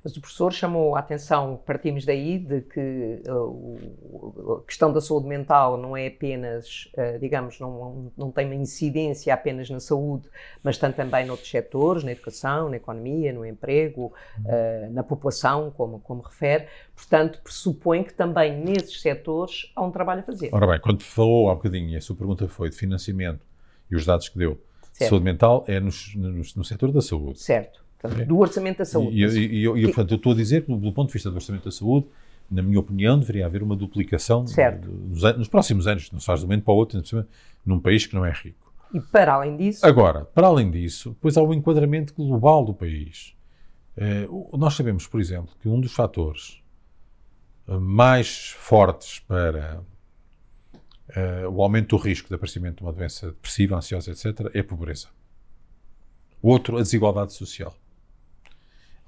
Mas 0.03 0.17
o 0.17 0.21
professor 0.21 0.51
chamou 0.51 0.95
a 0.95 0.99
atenção, 0.99 1.61
partimos 1.65 2.03
daí, 2.03 2.37
de 2.37 2.61
que 2.61 3.21
uh, 3.25 4.57
a 4.61 4.67
questão 4.67 4.91
da 4.91 4.99
saúde 4.99 5.27
mental 5.27 5.77
não 5.77 5.95
é 5.95 6.07
apenas, 6.07 6.91
uh, 6.97 7.17
digamos, 7.19 7.57
não, 7.59 8.11
não 8.17 8.29
tem 8.29 8.45
uma 8.45 8.55
incidência 8.55 9.33
apenas 9.33 9.69
na 9.69 9.79
saúde, 9.79 10.27
mas 10.61 10.77
tem 10.77 10.91
também 10.91 11.25
noutros 11.25 11.49
setores, 11.49 12.03
na 12.03 12.11
educação, 12.11 12.67
na 12.67 12.75
economia, 12.75 13.31
no 13.31 13.45
emprego, 13.45 14.13
uh, 14.39 14.91
na 14.91 15.03
população, 15.03 15.71
como, 15.71 15.99
como 15.99 16.21
refere. 16.21 16.67
Portanto, 16.93 17.39
pressupõe 17.41 18.03
que 18.03 18.13
também 18.13 18.57
nesses 18.57 19.01
setores 19.01 19.71
há 19.73 19.81
um 19.83 19.91
trabalho 19.91 20.19
a 20.19 20.23
fazer. 20.23 20.49
Ora 20.51 20.67
bem, 20.67 20.81
quando 20.81 21.01
falou 21.01 21.47
há 21.47 21.53
um 21.53 21.55
bocadinho, 21.55 21.89
e 21.89 21.95
a 21.95 22.01
sua 22.01 22.15
pergunta 22.15 22.47
foi 22.49 22.69
de 22.69 22.75
financiamento 22.75 23.45
e 23.89 23.95
os 23.95 24.05
dados 24.05 24.27
que 24.27 24.37
deu. 24.37 24.59
Certo. 24.91 25.09
Saúde 25.09 25.25
mental 25.25 25.63
é 25.67 25.79
no, 25.79 25.89
no, 26.15 26.31
no 26.55 26.63
setor 26.63 26.91
da 26.91 27.01
saúde. 27.01 27.39
Certo. 27.39 27.82
Portanto, 28.03 28.27
do 28.27 28.37
orçamento 28.37 28.79
da 28.79 28.85
saúde. 28.85 29.15
E, 29.15 29.23
e, 29.23 29.65
e, 29.65 29.67
e 29.67 29.83
portanto, 29.85 30.11
eu 30.11 30.17
estou 30.17 30.33
a 30.33 30.35
dizer 30.35 30.65
que, 30.65 30.75
do 30.75 30.91
ponto 30.91 31.07
de 31.07 31.13
vista 31.13 31.29
do 31.29 31.35
orçamento 31.35 31.65
da 31.65 31.71
saúde, 31.71 32.07
na 32.51 32.61
minha 32.61 32.79
opinião, 32.79 33.17
deveria 33.17 33.45
haver 33.45 33.63
uma 33.63 33.75
duplicação 33.75 34.43
nos, 34.43 35.23
nos, 35.37 35.47
próximos 35.47 35.87
anos, 35.87 36.11
não 36.11 36.19
se 36.19 36.25
faz 36.25 36.41
de 36.41 36.45
um 36.45 36.49
momento 36.49 36.65
para 36.65 36.73
o 36.73 36.77
outro, 36.77 37.01
num 37.65 37.79
país 37.79 38.05
que 38.05 38.13
não 38.13 38.25
é 38.25 38.31
rico. 38.31 38.73
E 38.93 38.99
para 38.99 39.33
além 39.33 39.55
disso? 39.55 39.85
Agora, 39.85 40.25
para 40.25 40.47
além 40.47 40.69
disso, 40.69 41.11
depois 41.11 41.37
há 41.37 41.41
o 41.41 41.53
enquadramento 41.53 42.13
global 42.13 42.65
do 42.65 42.73
país. 42.73 43.33
Eh, 43.95 44.27
nós 44.53 44.73
sabemos, 44.75 45.07
por 45.07 45.19
exemplo, 45.19 45.55
que 45.61 45.69
um 45.69 45.79
dos 45.79 45.93
fatores 45.93 46.61
mais 47.65 48.49
fortes 48.49 49.19
para 49.19 49.81
uh, 51.09 51.49
o 51.49 51.61
aumento 51.61 51.95
do 51.95 52.01
risco 52.01 52.27
de 52.27 52.35
aparecimento 52.35 52.77
de 52.77 52.83
uma 52.83 52.91
doença 52.91 53.27
depressiva, 53.27 53.77
ansiosa, 53.77 54.11
etc., 54.11 54.51
é 54.53 54.59
a 54.59 54.63
pobreza. 54.63 55.07
Outro, 56.41 56.77
a 56.77 56.81
desigualdade 56.81 57.33
social. 57.33 57.73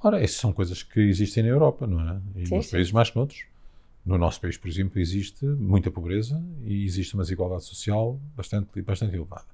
Ora, 0.04 0.22
essas 0.22 0.38
são 0.38 0.54
coisas 0.54 0.84
que 0.84 1.00
existem 1.00 1.44
na 1.44 1.50
Europa, 1.50 1.88
não 1.88 2.02
é? 2.02 2.22
E 2.36 2.48
sim, 2.48 2.56
nos 2.56 2.68
países 2.68 2.92
mais 2.92 3.10
que 3.10 3.16
noutros. 3.16 3.46
No 4.06 4.18
nosso 4.18 4.40
país, 4.40 4.56
por 4.56 4.68
exemplo, 4.68 5.00
existe 5.00 5.46
muita 5.46 5.90
pobreza 5.90 6.42
e 6.64 6.86
existe 6.86 7.16
uma 7.16 7.24
desigualdade 7.24 7.64
social 7.64 8.20
bastante, 8.36 8.80
bastante 8.82 9.16
elevada. 9.16 9.46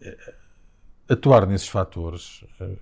Eh, 0.00 0.34
atuar 1.08 1.46
nesses 1.46 1.68
fatores 1.68 2.42
uh, 2.60 2.76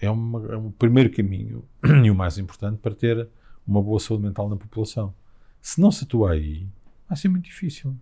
é, 0.00 0.10
uma, 0.10 0.52
é 0.52 0.56
um 0.56 0.70
primeiro 0.70 1.10
caminho 1.10 1.64
e 2.04 2.10
o 2.10 2.14
mais 2.14 2.38
importante 2.38 2.78
para 2.78 2.94
ter 2.94 3.28
uma 3.66 3.82
boa 3.82 3.98
saúde 3.98 4.22
mental 4.22 4.48
na 4.48 4.56
população. 4.56 5.14
Se 5.60 5.80
não 5.80 5.90
se 5.90 6.04
atua 6.04 6.32
aí, 6.32 6.66
vai 7.08 7.16
ser 7.16 7.28
muito 7.28 7.44
difícil. 7.44 7.96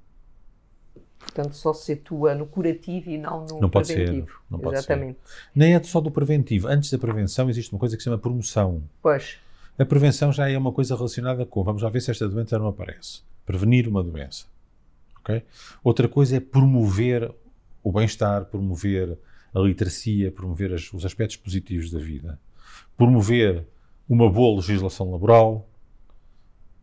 Portanto, 1.22 1.54
só 1.54 1.72
se 1.72 1.92
atua 1.92 2.34
no 2.34 2.46
curativo 2.46 3.10
e 3.10 3.16
não 3.16 3.46
no 3.46 3.60
não 3.60 3.70
pode 3.70 3.92
preventivo. 3.92 4.26
Ser, 4.26 4.34
não 4.50 4.58
pode 4.58 4.76
Exatamente. 4.76 5.18
Ser. 5.24 5.34
Nem 5.54 5.74
é 5.74 5.82
só 5.82 6.00
do 6.00 6.10
preventivo. 6.10 6.68
Antes 6.68 6.90
da 6.90 6.98
prevenção 6.98 7.48
existe 7.48 7.72
uma 7.72 7.78
coisa 7.78 7.96
que 7.96 8.02
se 8.02 8.04
chama 8.04 8.18
promoção. 8.18 8.82
Pois. 9.02 9.38
A 9.78 9.84
prevenção 9.84 10.30
já 10.30 10.50
é 10.50 10.58
uma 10.58 10.72
coisa 10.72 10.94
relacionada 10.94 11.46
com 11.46 11.64
vamos 11.64 11.82
lá 11.82 11.88
ver 11.88 12.00
se 12.00 12.10
esta 12.10 12.28
doença 12.28 12.58
não 12.58 12.66
aparece. 12.66 13.22
Prevenir 13.46 13.88
uma 13.88 14.02
doença. 14.02 14.44
Okay? 15.20 15.42
Outra 15.82 16.06
coisa 16.06 16.36
é 16.36 16.40
promover 16.40 17.32
o 17.82 17.90
bem-estar, 17.90 18.44
promover 18.44 19.16
a 19.54 19.58
literacia, 19.60 20.30
promover 20.30 20.74
as, 20.74 20.92
os 20.92 21.04
aspectos 21.04 21.36
positivos 21.36 21.90
da 21.90 21.98
vida, 21.98 22.38
promover 22.96 23.64
uma 24.08 24.30
boa 24.30 24.56
legislação 24.56 25.10
laboral, 25.10 25.68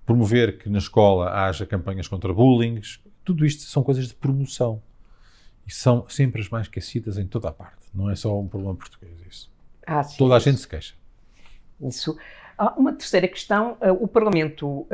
promover 0.06 0.58
que 0.58 0.70
na 0.70 0.80
escola 0.80 1.30
haja 1.46 1.66
campanhas 1.66 2.08
contra 2.08 2.34
bullying, 2.34 2.82
tudo 3.30 3.46
isto 3.46 3.62
são 3.64 3.84
coisas 3.84 4.08
de 4.08 4.16
promoção. 4.16 4.82
E 5.68 5.72
são 5.72 6.10
sempre 6.10 6.42
as 6.42 6.50
mais 6.50 6.66
esquecidas 6.66 7.20
em 7.20 7.28
toda 7.28 7.50
a 7.50 7.52
parte. 7.52 7.86
Não 7.94 8.10
é 8.10 8.16
só 8.16 8.40
um 8.40 8.48
problema 8.48 8.76
português 8.76 9.14
isso. 9.30 9.52
Ah, 9.86 10.02
sim, 10.02 10.18
toda 10.18 10.36
a 10.36 10.40
gente 10.40 10.60
se 10.60 10.68
queixa. 10.68 10.96
Isso. 11.80 12.18
Ah, 12.58 12.74
uma 12.76 12.92
terceira 12.92 13.28
questão. 13.28 13.78
Uh, 13.80 14.04
o 14.04 14.08
Parlamento 14.08 14.68
uh, 14.68 14.88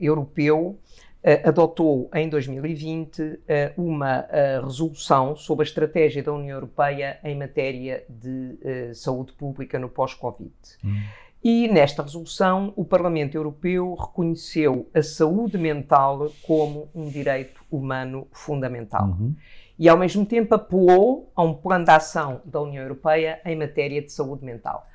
Europeu 0.00 0.80
uh, 1.22 1.48
adotou 1.48 2.10
em 2.12 2.28
2020 2.28 3.38
uma 3.76 4.26
resolução 4.64 5.36
sobre 5.36 5.62
a 5.62 5.68
estratégia 5.68 6.24
da 6.24 6.32
União 6.32 6.56
Europeia 6.56 7.20
em 7.22 7.38
matéria 7.38 8.04
de 8.08 8.94
saúde 8.94 9.32
pública 9.32 9.78
no 9.78 9.88
pós-Covid. 9.88 10.52
Hum. 10.84 11.00
E 11.42 11.68
nesta 11.68 12.02
resolução, 12.02 12.72
o 12.76 12.84
Parlamento 12.84 13.34
Europeu 13.34 13.94
reconheceu 13.94 14.90
a 14.94 15.02
saúde 15.02 15.56
mental 15.56 16.30
como 16.42 16.90
um 16.94 17.08
direito 17.08 17.64
humano 17.70 18.28
fundamental. 18.30 19.06
Uhum. 19.06 19.34
E, 19.78 19.88
ao 19.88 19.96
mesmo 19.96 20.26
tempo, 20.26 20.54
apelou 20.54 21.32
a 21.34 21.42
um 21.42 21.54
plano 21.54 21.86
de 21.86 21.90
ação 21.90 22.42
da 22.44 22.60
União 22.60 22.82
Europeia 22.82 23.40
em 23.46 23.56
matéria 23.56 24.02
de 24.02 24.12
saúde 24.12 24.44
mental. 24.44 24.86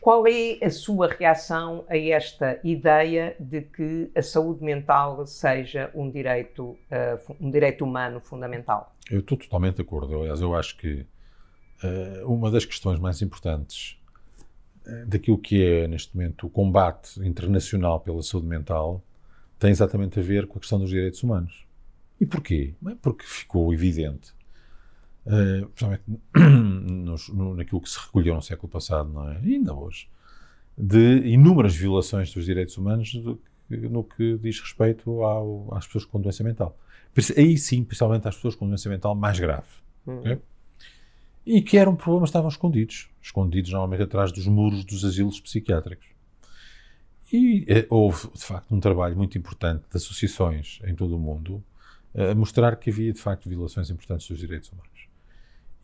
Qual 0.00 0.26
é 0.26 0.58
a 0.64 0.70
sua 0.70 1.06
reação 1.06 1.84
a 1.88 1.96
esta 1.96 2.58
ideia 2.64 3.36
de 3.38 3.60
que 3.60 4.10
a 4.16 4.22
saúde 4.22 4.64
mental 4.64 5.24
seja 5.26 5.90
um 5.94 6.10
direito, 6.10 6.70
uh, 6.70 7.36
um 7.38 7.50
direito 7.50 7.84
humano 7.84 8.18
fundamental? 8.18 8.90
Eu 9.10 9.20
estou 9.20 9.36
totalmente 9.36 9.76
de 9.76 9.82
acordo. 9.82 10.22
Aliás, 10.22 10.40
eu 10.40 10.56
acho 10.56 10.78
que 10.78 11.06
uh, 11.84 12.26
uma 12.26 12.50
das 12.50 12.64
questões 12.64 12.98
mais 12.98 13.20
importantes 13.20 14.01
daquilo 15.06 15.38
que 15.38 15.62
é, 15.64 15.88
neste 15.88 16.14
momento, 16.16 16.46
o 16.46 16.50
combate 16.50 17.20
internacional 17.20 18.00
pela 18.00 18.22
saúde 18.22 18.46
mental 18.46 19.02
tem 19.58 19.70
exatamente 19.70 20.18
a 20.18 20.22
ver 20.22 20.46
com 20.46 20.58
a 20.58 20.60
questão 20.60 20.78
dos 20.78 20.90
direitos 20.90 21.22
humanos. 21.22 21.64
E 22.20 22.26
porquê? 22.26 22.74
Porque 23.00 23.24
ficou 23.24 23.72
evidente, 23.72 24.32
uh, 25.26 25.66
principalmente 25.68 26.02
nos, 26.34 27.28
no, 27.28 27.54
naquilo 27.54 27.80
que 27.80 27.88
se 27.88 27.98
recolheu 27.98 28.34
no 28.34 28.42
século 28.42 28.68
passado, 28.68 29.12
não 29.12 29.30
é? 29.30 29.40
E 29.42 29.54
ainda 29.54 29.74
hoje, 29.74 30.08
de 30.76 31.18
inúmeras 31.26 31.74
violações 31.74 32.32
dos 32.32 32.44
direitos 32.44 32.76
humanos 32.76 33.12
no 33.68 34.04
que 34.04 34.36
diz 34.38 34.60
respeito 34.60 35.22
ao, 35.22 35.74
às 35.74 35.86
pessoas 35.86 36.04
com 36.04 36.20
doença 36.20 36.44
mental. 36.44 36.76
Aí 37.36 37.56
sim, 37.58 37.84
principalmente 37.84 38.26
às 38.28 38.36
pessoas 38.36 38.54
com 38.54 38.66
doença 38.66 38.88
mental 38.88 39.14
mais 39.14 39.38
grave. 39.38 39.66
Hum. 40.06 40.18
Okay? 40.18 40.38
E 41.44 41.60
que 41.60 41.76
eram 41.76 41.94
problemas 41.96 42.28
que 42.28 42.30
estavam 42.30 42.48
escondidos, 42.48 43.10
escondidos 43.20 43.70
normalmente 43.70 44.02
atrás 44.02 44.32
dos 44.32 44.46
muros 44.46 44.84
dos 44.84 45.04
asilos 45.04 45.40
psiquiátricos. 45.40 46.06
E 47.32 47.64
eh, 47.66 47.86
houve, 47.88 48.28
de 48.34 48.44
facto, 48.44 48.72
um 48.74 48.78
trabalho 48.78 49.16
muito 49.16 49.36
importante 49.38 49.84
de 49.90 49.96
associações 49.96 50.80
em 50.84 50.94
todo 50.94 51.16
o 51.16 51.18
mundo 51.18 51.64
eh, 52.14 52.30
a 52.30 52.34
mostrar 52.34 52.76
que 52.76 52.90
havia, 52.90 53.12
de 53.12 53.20
facto, 53.20 53.48
violações 53.48 53.90
importantes 53.90 54.28
dos 54.28 54.38
direitos 54.38 54.70
humanos. 54.70 55.08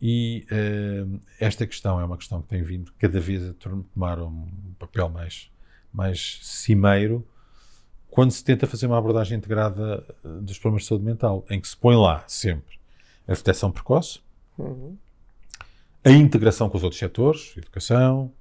E 0.01 0.45
eh, 0.49 1.05
esta 1.39 1.65
questão 1.67 1.99
é 1.99 2.05
uma 2.05 2.17
questão 2.17 2.41
que 2.41 2.47
tem 2.47 2.63
vindo 2.63 2.93
cada 2.97 3.19
vez 3.19 3.49
a 3.49 3.53
tomar 3.53 4.21
um 4.21 4.47
papel 4.77 5.09
mais, 5.09 5.51
mais 5.91 6.39
cimeiro 6.43 7.27
quando 8.09 8.31
se 8.31 8.43
tenta 8.43 8.65
fazer 8.65 8.87
uma 8.87 8.97
abordagem 8.97 9.37
integrada 9.37 10.03
dos 10.41 10.57
problemas 10.57 10.83
de 10.83 10.87
saúde 10.87 11.05
mental, 11.05 11.45
em 11.47 11.61
que 11.61 11.67
se 11.67 11.77
põe 11.77 11.95
lá 11.95 12.23
sempre 12.27 12.79
a 13.27 13.33
detecção 13.33 13.71
precoce, 13.71 14.19
uhum 14.57 14.97
a 16.03 16.11
integração 16.11 16.69
com 16.69 16.77
os 16.77 16.83
outros 16.83 16.99
setores, 16.99 17.53
educação, 17.57 18.31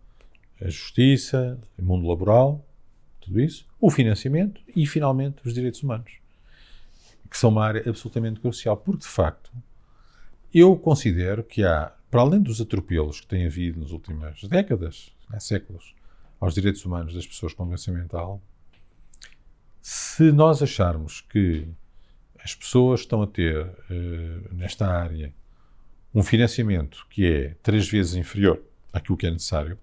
a 0.60 0.68
justiça, 0.68 1.58
o 1.78 1.82
mundo 1.82 2.06
laboral, 2.06 2.64
tudo 3.20 3.40
isso, 3.40 3.66
o 3.80 3.90
financiamento 3.90 4.60
e, 4.74 4.86
finalmente, 4.86 5.36
os 5.44 5.54
direitos 5.54 5.82
humanos, 5.82 6.12
que 7.28 7.36
são 7.36 7.50
uma 7.50 7.64
área 7.64 7.82
absolutamente 7.88 8.40
crucial, 8.40 8.76
porque, 8.76 9.00
de 9.00 9.08
facto, 9.08 9.52
eu 10.52 10.76
considero 10.76 11.44
que 11.44 11.64
há, 11.64 11.92
para 12.10 12.20
além 12.22 12.40
dos 12.40 12.60
atropelos 12.60 13.20
que 13.20 13.26
têm 13.26 13.46
havido 13.46 13.80
nas 13.80 13.90
últimas 13.90 14.42
décadas, 14.44 15.12
há 15.28 15.38
séculos, 15.38 15.94
aos 16.40 16.54
direitos 16.54 16.84
humanos 16.84 17.14
das 17.14 17.26
pessoas 17.26 17.52
com 17.52 17.66
doença 17.66 17.92
mental, 17.92 18.40
se 19.82 20.30
nós 20.32 20.62
acharmos 20.62 21.20
que 21.20 21.68
as 22.42 22.54
pessoas 22.54 23.00
estão 23.00 23.22
a 23.22 23.26
ter, 23.26 23.66
uh, 23.66 24.54
nesta 24.54 24.86
área, 24.86 25.32
um 26.14 26.22
financiamento 26.22 27.06
que 27.10 27.26
é 27.26 27.56
três 27.62 27.88
vezes 27.88 28.14
inferior 28.14 28.62
àquilo 28.92 29.16
que 29.16 29.26
é 29.26 29.30
necessário, 29.30 29.78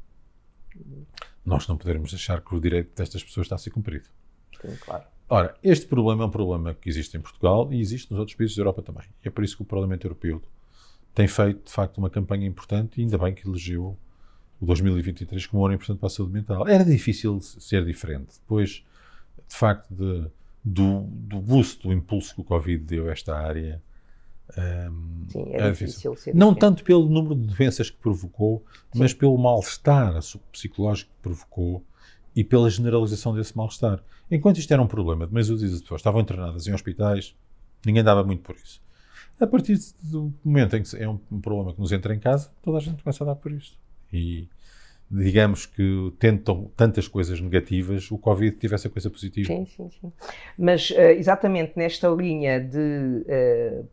nós 1.46 1.67
não 1.67 1.77
poderemos 1.77 2.13
achar 2.13 2.41
que 2.41 2.55
o 2.55 2.60
direito 2.60 2.96
destas 2.96 3.24
pessoas 3.24 3.46
está 3.46 3.55
a 3.55 3.60
ser 3.60 3.70
cumprido. 3.70 4.08
Sim, 4.62 4.75
claro. 4.79 5.03
Ora, 5.27 5.55
este 5.63 5.88
problema 5.88 6.24
é 6.24 6.27
um 6.27 6.32
problema 6.32 6.74
que 6.74 6.88
existe 6.88 7.17
em 7.17 7.22
Portugal 7.22 7.72
e 7.72 7.79
existe 7.79 8.12
nos 8.12 8.20
outros 8.20 8.36
países 8.36 8.55
da 8.55 8.62
Europa 8.62 8.82
também. 8.82 9.05
É 9.24 9.29
por 9.29 9.44
isso 9.44 9.55
que 9.55 9.63
o 9.63 9.65
Parlamento 9.65 10.05
Europeu 10.05 10.41
tem 11.13 11.27
feito, 11.27 11.65
de 11.65 11.72
facto, 11.72 11.98
uma 11.98 12.10
campanha 12.10 12.46
importante 12.46 13.00
e 13.00 13.03
ainda 13.03 13.17
bem 13.17 13.34
que 13.34 13.48
elegeu 13.48 13.98
o 14.60 14.65
2023 14.65 15.48
como 15.48 15.63
um 15.63 15.65
ano 15.65 15.75
importante 15.75 16.00
para 16.00 16.08
a 16.08 16.10
saúde 16.10 16.34
mental. 16.34 16.67
Era 16.67 16.84
difícil 16.84 17.39
ser 17.41 17.86
diferente. 17.86 18.39
Depois, 18.39 18.84
de 19.48 19.55
facto, 19.55 19.94
de, 19.94 20.27
do, 20.63 21.01
do 21.08 21.39
boost, 21.39 21.88
do 21.88 21.94
impulso 21.94 22.36
que 22.36 22.41
o 22.41 22.44
Covid 22.44 22.84
deu 22.84 23.08
a 23.10 23.12
esta 23.12 23.36
área, 23.36 23.82
um, 24.57 25.25
Sim, 25.27 25.53
é, 25.53 25.67
é 25.67 25.71
difícil. 25.71 26.11
difícil 26.11 26.35
não 26.35 26.53
tanto 26.53 26.83
pelo 26.83 27.09
número 27.09 27.35
de 27.35 27.55
doenças 27.55 27.89
que 27.89 27.97
provocou, 27.97 28.63
Sim. 28.93 28.99
mas 28.99 29.13
pelo 29.13 29.37
mal-estar 29.37 30.13
psicológico 30.51 31.11
que 31.11 31.21
provocou 31.21 31.83
e 32.35 32.43
pela 32.43 32.69
generalização 32.69 33.33
desse 33.33 33.55
mal-estar. 33.55 34.03
Enquanto 34.29 34.57
isto 34.57 34.71
era 34.71 34.81
um 34.81 34.87
problema 34.87 35.25
de 35.25 35.33
meio 35.33 35.45
de 35.45 35.79
pessoas 35.79 35.99
estavam 35.99 36.21
internadas 36.21 36.67
em 36.67 36.73
hospitais, 36.73 37.35
ninguém 37.85 38.03
dava 38.03 38.23
muito 38.23 38.41
por 38.41 38.55
isso. 38.55 38.81
A 39.39 39.47
partir 39.47 39.77
do 40.01 40.33
momento 40.43 40.77
em 40.77 40.83
que 40.83 40.95
é 40.95 41.07
um, 41.09 41.17
problema 41.41 41.73
que 41.73 41.79
nos 41.79 41.91
entra 41.91 42.13
em 42.15 42.19
casa, 42.19 42.49
toda 42.61 42.77
a 42.77 42.81
gente 42.81 43.03
começa 43.03 43.23
a 43.23 43.27
dar 43.27 43.35
por 43.35 43.51
isto. 43.51 43.77
E 44.11 44.47
digamos 45.11 45.65
que 45.65 46.13
tentam 46.17 46.71
tantas 46.75 47.07
coisas 47.07 47.39
negativas, 47.39 48.09
o 48.09 48.17
Covid 48.17 48.55
tivesse 48.57 48.87
a 48.87 48.89
coisa 48.89 49.09
positiva. 49.09 49.47
Sim, 49.47 49.65
sim, 49.65 49.89
sim. 49.89 50.11
Mas 50.57 50.89
uh, 50.91 50.99
exatamente 51.17 51.73
nesta 51.75 52.07
linha 52.09 52.59
de 52.59 52.77
uh, 52.79 53.87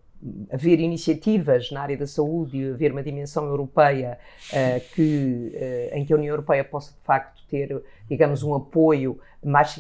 haver 0.51 0.81
iniciativas 0.81 1.71
na 1.71 1.83
área 1.83 1.97
da 1.97 2.07
saúde 2.07 2.59
e 2.59 2.71
haver 2.71 2.93
uma 2.93 3.03
dimensão 3.03 3.47
europeia 3.47 4.19
uh, 4.51 4.95
que, 4.95 5.53
uh, 5.55 5.97
em 5.97 6.05
que 6.05 6.13
a 6.13 6.17
União 6.17 6.33
Europeia 6.33 6.65
possa 6.65 6.93
de 6.93 7.01
facto 7.05 7.43
ter, 7.49 7.83
digamos, 8.09 8.43
um 8.43 8.55
apoio 8.55 9.19
mais 9.45 9.79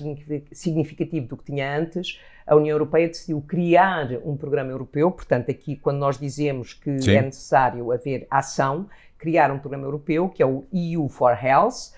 significativo 0.52 1.28
do 1.28 1.36
que 1.36 1.44
tinha 1.44 1.78
antes, 1.78 2.20
a 2.46 2.56
União 2.56 2.74
Europeia 2.74 3.08
decidiu 3.08 3.40
criar 3.40 4.10
um 4.24 4.36
programa 4.36 4.70
europeu, 4.70 5.10
portanto, 5.10 5.50
aqui 5.50 5.76
quando 5.76 5.98
nós 5.98 6.18
dizemos 6.18 6.74
que 6.74 7.00
Sim. 7.00 7.12
é 7.12 7.22
necessário 7.22 7.92
haver 7.92 8.26
ação, 8.30 8.88
criar 9.16 9.50
um 9.52 9.58
programa 9.58 9.84
europeu 9.84 10.28
que 10.28 10.42
é 10.42 10.46
o 10.46 10.64
EU 10.72 11.08
for 11.08 11.32
Health, 11.32 11.92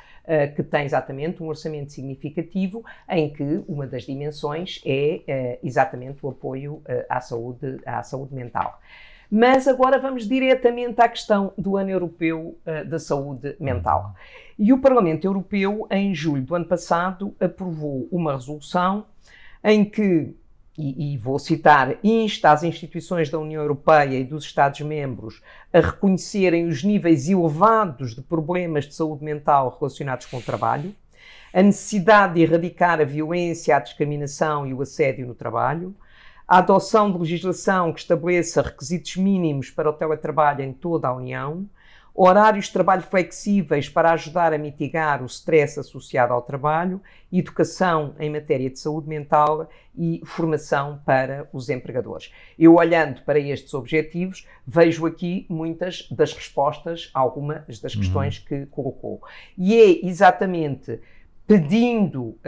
que 0.56 0.62
tem 0.62 0.84
exatamente 0.84 1.42
um 1.42 1.46
orçamento 1.48 1.92
significativo 1.92 2.82
em 3.08 3.30
que 3.30 3.62
uma 3.68 3.86
das 3.86 4.04
dimensões 4.04 4.80
é 4.84 5.58
uh, 5.62 5.66
exatamente 5.66 6.24
o 6.24 6.30
apoio 6.30 6.74
uh, 6.74 7.04
à, 7.08 7.20
saúde, 7.20 7.78
à 7.84 8.02
saúde 8.02 8.34
mental. 8.34 8.80
Mas 9.30 9.66
agora 9.66 9.98
vamos 9.98 10.28
diretamente 10.28 11.00
à 11.00 11.08
questão 11.08 11.52
do 11.58 11.76
Ano 11.76 11.90
Europeu 11.90 12.56
uh, 12.66 12.88
da 12.88 12.98
Saúde 12.98 13.56
Mental. 13.58 14.14
E 14.58 14.72
o 14.72 14.78
Parlamento 14.78 15.24
Europeu, 15.24 15.86
em 15.90 16.14
julho 16.14 16.42
do 16.42 16.54
ano 16.54 16.66
passado, 16.66 17.34
aprovou 17.40 18.06
uma 18.12 18.34
resolução 18.34 19.06
em 19.62 19.84
que, 19.84 20.34
e, 20.76 21.14
e 21.14 21.16
vou 21.16 21.38
citar, 21.38 21.96
insta 22.02 22.50
as 22.50 22.64
instituições 22.64 23.30
da 23.30 23.38
União 23.38 23.62
Europeia 23.62 24.18
e 24.18 24.24
dos 24.24 24.44
Estados-membros 24.44 25.40
a 25.72 25.80
reconhecerem 25.80 26.66
os 26.66 26.82
níveis 26.82 27.28
elevados 27.28 28.14
de 28.14 28.22
problemas 28.22 28.86
de 28.86 28.94
saúde 28.94 29.24
mental 29.24 29.76
relacionados 29.78 30.26
com 30.26 30.38
o 30.38 30.42
trabalho, 30.42 30.94
a 31.52 31.62
necessidade 31.62 32.34
de 32.34 32.42
erradicar 32.42 33.00
a 33.00 33.04
violência, 33.04 33.76
a 33.76 33.80
discriminação 33.80 34.66
e 34.66 34.74
o 34.74 34.82
assédio 34.82 35.26
no 35.26 35.34
trabalho, 35.34 35.94
a 36.46 36.58
adoção 36.58 37.10
de 37.10 37.18
legislação 37.18 37.92
que 37.92 38.00
estabeleça 38.00 38.60
requisitos 38.60 39.16
mínimos 39.16 39.70
para 39.70 39.88
o 39.88 39.92
teletrabalho 39.92 40.62
em 40.62 40.72
toda 40.72 41.08
a 41.08 41.14
União, 41.14 41.64
horários 42.14 42.66
de 42.66 42.72
trabalho 42.72 43.02
flexíveis 43.02 43.88
para 43.88 44.12
ajudar 44.12 44.54
a 44.54 44.58
mitigar 44.58 45.20
o 45.20 45.26
stress 45.26 45.80
associado 45.80 46.32
ao 46.32 46.40
trabalho, 46.40 47.02
educação 47.32 48.14
em 48.20 48.30
matéria 48.30 48.70
de 48.70 48.78
saúde 48.78 49.08
mental 49.08 49.68
e 49.96 50.22
formação 50.24 51.00
para 51.04 51.48
os 51.52 51.68
empregadores. 51.68 52.32
Eu, 52.56 52.76
olhando 52.76 53.22
para 53.22 53.38
estes 53.38 53.74
objetivos, 53.74 54.46
vejo 54.64 55.04
aqui 55.06 55.44
muitas 55.48 56.08
das 56.10 56.32
respostas 56.32 57.10
a 57.12 57.18
algumas 57.18 57.80
das 57.80 57.96
questões 57.96 58.38
uhum. 58.38 58.44
que 58.44 58.66
colocou. 58.66 59.20
E 59.58 59.74
é 59.74 60.06
exatamente 60.06 61.00
pedindo 61.46 62.22
uh, 62.22 62.38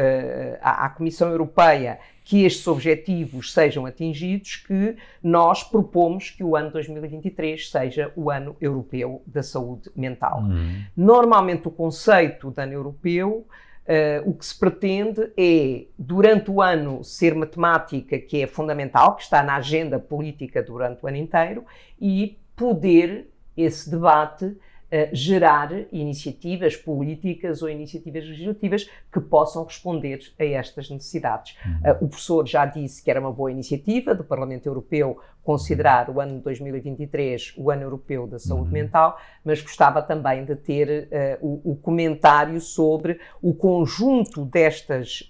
à, 0.61 0.87
à 0.87 0.89
Comissão 0.89 1.31
Europeia 1.31 1.99
que 2.25 2.45
estes 2.45 2.67
objetivos 2.67 3.53
sejam 3.53 3.87
atingidos, 3.87 4.57
que 4.57 4.97
nós 5.23 5.63
propomos 5.63 6.31
que 6.31 6.43
o 6.43 6.57
ano 6.57 6.73
2023 6.73 7.71
seja 7.71 8.13
o 8.17 8.31
ano 8.31 8.57
europeu 8.61 9.23
da 9.27 9.43
saúde 9.43 9.91
mental. 9.95 10.41
Uhum. 10.41 10.83
Normalmente, 10.97 11.69
o 11.69 11.71
conceito 11.71 12.51
de 12.51 12.63
ano 12.63 12.73
europeu. 12.73 13.47
Uh, 13.89 14.29
o 14.29 14.35
que 14.35 14.45
se 14.45 14.59
pretende 14.59 15.31
é, 15.39 15.85
durante 15.97 16.51
o 16.51 16.61
ano, 16.61 17.05
ser 17.05 17.37
matemática, 17.37 18.19
que 18.19 18.43
é 18.43 18.47
fundamental, 18.49 19.15
que 19.15 19.23
está 19.23 19.45
na 19.45 19.55
agenda 19.55 19.97
política 19.97 20.61
durante 20.61 21.05
o 21.05 21.07
ano 21.07 21.19
inteiro, 21.19 21.65
e 22.01 22.37
poder 22.57 23.31
esse 23.57 23.89
debate 23.89 24.57
uh, 24.87 25.09
gerar 25.15 25.71
iniciativas 25.93 26.77
políticas 26.77 27.63
ou 27.63 27.69
iniciativas 27.69 28.25
legislativas 28.25 28.89
que 29.13 29.21
possam 29.21 29.65
responder 29.65 30.21
a 30.39 30.45
estas 30.45 30.91
necessidades. 30.91 31.57
Uhum. 31.65 31.93
Uh, 31.93 32.05
o 32.05 32.09
professor 32.09 32.47
já 32.47 32.67
disse 32.67 33.03
que 33.03 33.11
era 33.11 33.21
uma 33.21 33.33
boa 33.33 33.51
iniciativa 33.51 34.15
do 34.15 34.25
Parlamento 34.25 34.67
Europeu 34.67 35.19
considerar 35.43 36.11
o 36.11 36.21
ano 36.21 36.41
2023 36.41 37.55
o 37.57 37.71
ano 37.71 37.83
europeu 37.83 38.27
da 38.27 38.39
saúde 38.39 38.67
uhum. 38.67 38.73
mental, 38.73 39.17
mas 39.45 39.63
gostava 39.63 40.03
também 40.03 40.45
de 40.45 40.57
ter 40.57 41.09
uh, 41.41 41.47
o, 41.47 41.73
o, 41.73 41.77
comentário 41.77 42.61
sobre 42.61 43.21
o 43.41 43.55
conjunto 43.55 44.45
destas 44.45 45.29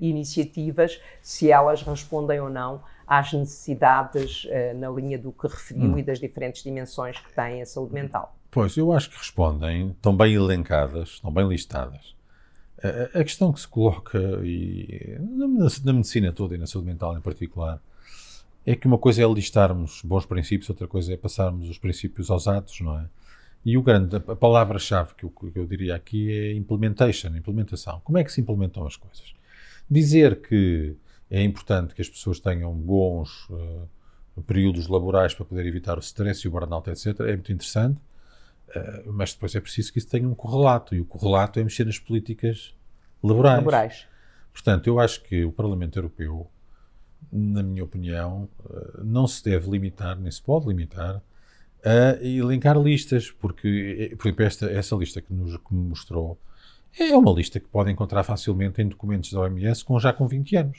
iniciativas, 0.00 1.00
se 1.22 1.50
elas 1.50 1.82
respondem 1.82 2.40
ou 2.40 2.50
não 2.50 2.82
às 3.08 3.32
necessidades 3.32 4.44
uh, 4.44 4.76
na 4.76 4.90
linha 4.90 5.18
do 5.18 5.32
que 5.32 5.46
referiu 5.46 5.92
hum. 5.92 5.98
e 5.98 6.02
das 6.02 6.20
diferentes 6.20 6.62
dimensões 6.62 7.18
que 7.18 7.32
tem 7.32 7.62
a 7.62 7.66
saúde 7.66 7.94
mental. 7.94 8.37
Pois, 8.50 8.76
eu 8.76 8.92
acho 8.92 9.10
que 9.10 9.18
respondem, 9.18 9.90
estão 9.90 10.16
bem 10.16 10.34
elencadas, 10.34 11.10
estão 11.10 11.30
bem 11.30 11.46
listadas. 11.46 12.14
A, 12.82 13.20
a 13.20 13.24
questão 13.24 13.52
que 13.52 13.60
se 13.60 13.68
coloca, 13.68 14.18
e 14.42 15.16
na, 15.20 15.68
na, 15.84 15.92
medicina 15.92 16.32
toda 16.32 16.54
e 16.54 16.58
na 16.58 16.66
saúde 16.66 16.86
mental 16.86 17.16
em 17.16 17.20
particular, 17.20 17.80
é 18.64 18.74
que 18.74 18.86
uma 18.86 18.98
coisa 18.98 19.22
é 19.22 19.26
listarmos 19.26 20.00
bons 20.02 20.24
princípios, 20.26 20.68
outra 20.70 20.86
coisa 20.86 21.12
é 21.12 21.16
passarmos 21.16 21.68
os 21.68 21.78
princípios 21.78 22.30
aos 22.30 22.46
atos, 22.46 22.80
não 22.80 22.98
é? 22.98 23.06
E 23.64 23.76
o 23.76 23.82
grande, 23.82 24.16
a 24.16 24.20
palavra-chave 24.20 25.14
que, 25.14 25.28
que 25.28 25.58
eu, 25.58 25.66
diria 25.66 25.94
aqui 25.94 26.30
é 26.30 26.54
implementation, 26.54 27.36
implementação. 27.36 28.00
Como 28.04 28.16
é 28.16 28.24
que 28.24 28.32
se 28.32 28.40
implementam 28.40 28.86
as 28.86 28.96
coisas? 28.96 29.34
Dizer 29.90 30.40
que 30.40 30.94
é 31.30 31.42
importante 31.42 31.94
que 31.94 32.00
as 32.00 32.08
pessoas 32.08 32.40
tenham 32.40 32.72
bons 32.72 33.48
uh, 33.50 34.42
períodos 34.46 34.86
laborais 34.86 35.34
para 35.34 35.44
poder 35.44 35.66
evitar 35.66 35.98
o 35.98 36.00
stress 36.00 36.46
e 36.46 36.48
o 36.48 36.50
burnout, 36.50 36.88
etc., 36.88 37.20
é 37.20 37.32
muito 37.32 37.52
interessante. 37.52 37.98
Uh, 38.68 39.12
mas 39.12 39.32
depois 39.32 39.54
é 39.54 39.60
preciso 39.60 39.92
que 39.92 39.98
isso 39.98 40.08
tenha 40.08 40.28
um 40.28 40.34
correlato, 40.34 40.94
e 40.94 41.00
o 41.00 41.04
correlato 41.04 41.58
é 41.58 41.64
mexer 41.64 41.86
nas 41.86 41.98
políticas 41.98 42.74
laborais. 43.22 43.58
laborais. 43.58 44.06
Portanto, 44.52 44.86
eu 44.86 45.00
acho 45.00 45.22
que 45.22 45.44
o 45.44 45.52
Parlamento 45.52 45.98
Europeu, 45.98 46.50
na 47.32 47.62
minha 47.62 47.82
opinião, 47.82 48.48
uh, 48.60 49.04
não 49.04 49.26
se 49.26 49.42
deve 49.42 49.70
limitar, 49.70 50.18
nem 50.18 50.30
se 50.30 50.42
pode 50.42 50.66
limitar, 50.66 51.22
a 51.84 52.24
elencar 52.24 52.76
listas, 52.78 53.30
porque, 53.30 54.10
eh, 54.12 54.16
por 54.16 54.26
exemplo, 54.26 54.44
esta, 54.44 54.66
essa 54.70 54.96
lista 54.96 55.20
que 55.20 55.32
nos 55.32 55.56
que 55.56 55.74
me 55.74 55.88
mostrou 55.88 56.38
é 56.98 57.16
uma 57.16 57.32
lista 57.32 57.60
que 57.60 57.68
pode 57.68 57.90
encontrar 57.90 58.24
facilmente 58.24 58.82
em 58.82 58.88
documentos 58.88 59.32
da 59.32 59.40
OMS 59.40 59.84
com 59.84 59.98
já 59.98 60.12
com 60.12 60.26
20 60.26 60.56
anos. 60.56 60.78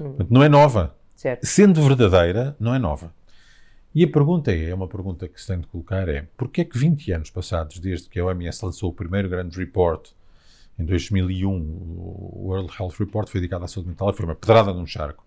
Hum. 0.00 0.04
Portanto, 0.08 0.30
não 0.30 0.42
é 0.42 0.48
nova. 0.48 0.96
Certo. 1.14 1.46
Sendo 1.46 1.80
verdadeira, 1.82 2.56
não 2.58 2.74
é 2.74 2.78
nova. 2.78 3.12
E 3.94 4.04
a 4.04 4.08
pergunta 4.08 4.50
é, 4.50 4.70
é 4.70 4.74
uma 4.74 4.88
pergunta 4.88 5.28
que 5.28 5.40
se 5.40 5.46
tem 5.46 5.60
de 5.60 5.66
colocar, 5.66 6.08
é 6.08 6.26
porquê 6.36 6.62
é 6.62 6.64
que 6.64 6.78
20 6.78 7.12
anos 7.12 7.30
passados, 7.30 7.78
desde 7.78 8.08
que 8.08 8.18
a 8.18 8.24
OMS 8.24 8.64
lançou 8.64 8.90
o 8.90 8.92
primeiro 8.92 9.28
grande 9.28 9.58
report, 9.58 10.10
em 10.78 10.84
2001, 10.84 11.50
o 11.50 12.46
World 12.46 12.72
Health 12.78 12.94
Report 12.98 13.28
foi 13.28 13.40
dedicado 13.40 13.64
à 13.64 13.68
saúde 13.68 13.90
mental, 13.90 14.12
foi 14.14 14.24
uma 14.24 14.34
pedrada 14.34 14.72
num 14.72 14.86
charco, 14.86 15.24